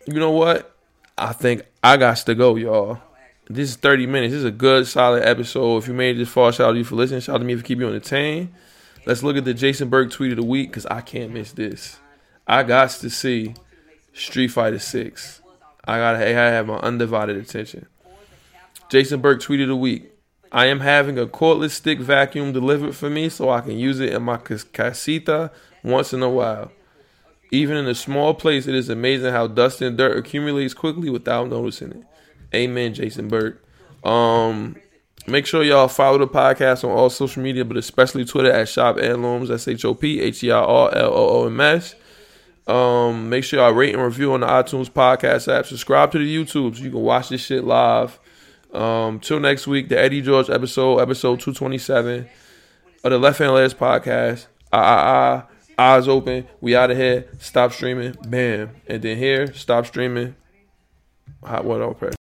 you 0.07 0.19
know 0.19 0.31
what? 0.31 0.75
I 1.19 1.33
think 1.33 1.67
I 1.83 1.97
got 1.97 2.17
to 2.17 2.33
go, 2.33 2.55
y'all. 2.55 2.99
This 3.47 3.69
is 3.69 3.75
30 3.75 4.07
minutes. 4.07 4.31
This 4.31 4.39
is 4.39 4.45
a 4.45 4.51
good, 4.51 4.87
solid 4.87 5.23
episode. 5.23 5.77
If 5.77 5.87
you 5.87 5.93
made 5.93 6.15
it 6.15 6.19
this 6.19 6.29
far, 6.29 6.51
shout 6.51 6.69
out 6.69 6.71
to 6.71 6.77
you 6.79 6.83
for 6.83 6.95
listening. 6.95 7.21
Shout 7.21 7.35
out 7.35 7.39
to 7.39 7.45
me 7.45 7.55
for 7.55 7.63
keeping 7.63 7.83
you 7.83 7.89
entertained. 7.89 8.51
Let's 9.05 9.21
look 9.21 9.37
at 9.37 9.45
the 9.45 9.53
Jason 9.53 9.87
Burke 9.87 10.09
tweet 10.09 10.31
of 10.31 10.37
the 10.37 10.43
week 10.43 10.71
because 10.71 10.87
I 10.87 11.01
can't 11.01 11.31
miss 11.31 11.51
this. 11.51 11.99
I 12.47 12.63
got 12.63 12.89
to 12.89 13.09
see 13.09 13.53
Street 14.13 14.47
Fighter 14.47 14.79
Six. 14.79 15.41
I 15.87 15.99
gotta 15.99 16.25
I 16.25 16.29
have 16.29 16.65
my 16.65 16.77
undivided 16.77 17.37
attention. 17.37 17.85
Jason 18.89 19.21
Burke 19.21 19.41
tweeted 19.41 19.69
a 19.69 19.75
week. 19.75 20.11
I 20.51 20.65
am 20.65 20.79
having 20.79 21.19
a 21.19 21.27
cordless 21.27 21.71
stick 21.71 21.99
vacuum 21.99 22.51
delivered 22.51 22.95
for 22.95 23.11
me 23.11 23.29
so 23.29 23.51
I 23.51 23.61
can 23.61 23.77
use 23.77 23.99
it 23.99 24.13
in 24.13 24.23
my 24.23 24.37
casita 24.37 25.51
once 25.83 26.13
in 26.13 26.23
a 26.23 26.29
while. 26.29 26.71
Even 27.51 27.77
in 27.77 27.87
a 27.87 27.95
small 27.95 28.33
place, 28.33 28.65
it 28.65 28.73
is 28.73 28.89
amazing 28.89 29.31
how 29.31 29.45
dust 29.45 29.81
and 29.81 29.95
dirt 29.95 30.17
accumulates 30.17 30.73
quickly 30.73 31.11
without 31.11 31.49
noticing 31.49 31.91
it. 31.91 32.03
Amen, 32.53 32.93
Jason 32.93 33.27
Burke. 33.27 33.63
Um, 34.03 34.75
make 35.27 35.45
sure 35.45 35.63
y'all 35.63 35.87
follow 35.87 36.17
the 36.17 36.27
podcast 36.27 36.83
on 36.83 36.91
all 36.91 37.09
social 37.09 37.41
media, 37.41 37.65
but 37.65 37.77
especially 37.77 38.25
Twitter 38.25 38.51
at 38.51 38.69
Shop 38.69 38.97
Heirlooms, 38.97 39.49
S 39.49 39.67
H 39.67 39.85
O 39.85 39.93
P 39.93 40.21
H 40.21 40.43
E 40.43 40.51
R 40.51 40.63
R 40.63 40.95
L 40.95 41.13
O 41.13 41.43
O 41.43 41.45
M 41.47 41.59
S. 41.59 41.95
Um, 42.67 43.29
make 43.29 43.43
sure 43.43 43.59
y'all 43.59 43.71
rate 43.71 43.93
and 43.93 44.03
review 44.03 44.33
on 44.33 44.39
the 44.41 44.47
iTunes 44.47 44.89
podcast 44.89 45.51
app. 45.53 45.65
Subscribe 45.65 46.11
to 46.11 46.17
the 46.17 46.35
YouTube 46.35 46.75
so 46.75 46.83
you 46.83 46.91
can 46.91 47.01
watch 47.01 47.29
this 47.29 47.41
shit 47.41 47.63
live. 47.63 48.19
Um, 48.73 49.19
till 49.19 49.39
next 49.39 49.67
week, 49.67 49.89
the 49.89 49.99
Eddie 49.99 50.21
George 50.21 50.49
episode, 50.49 50.99
episode 50.99 51.39
227 51.39 52.27
of 53.03 53.11
the 53.11 53.19
Left 53.19 53.39
Hand 53.39 53.51
Layups 53.51 53.75
podcast. 53.75 54.47
Ah, 54.73 54.79
ah, 54.79 55.47
ah, 55.77 55.93
eyes 55.95 56.07
open. 56.07 56.47
We 56.59 56.75
out 56.75 56.91
of 56.91 56.97
here. 56.97 57.27
Stop 57.39 57.71
streaming. 57.71 58.15
Bam. 58.27 58.71
And 58.87 59.01
then 59.01 59.17
here, 59.17 59.53
stop 59.53 59.85
streaming. 59.85 60.35
Hot 61.43 61.63
water 61.63 61.93
press. 61.93 62.15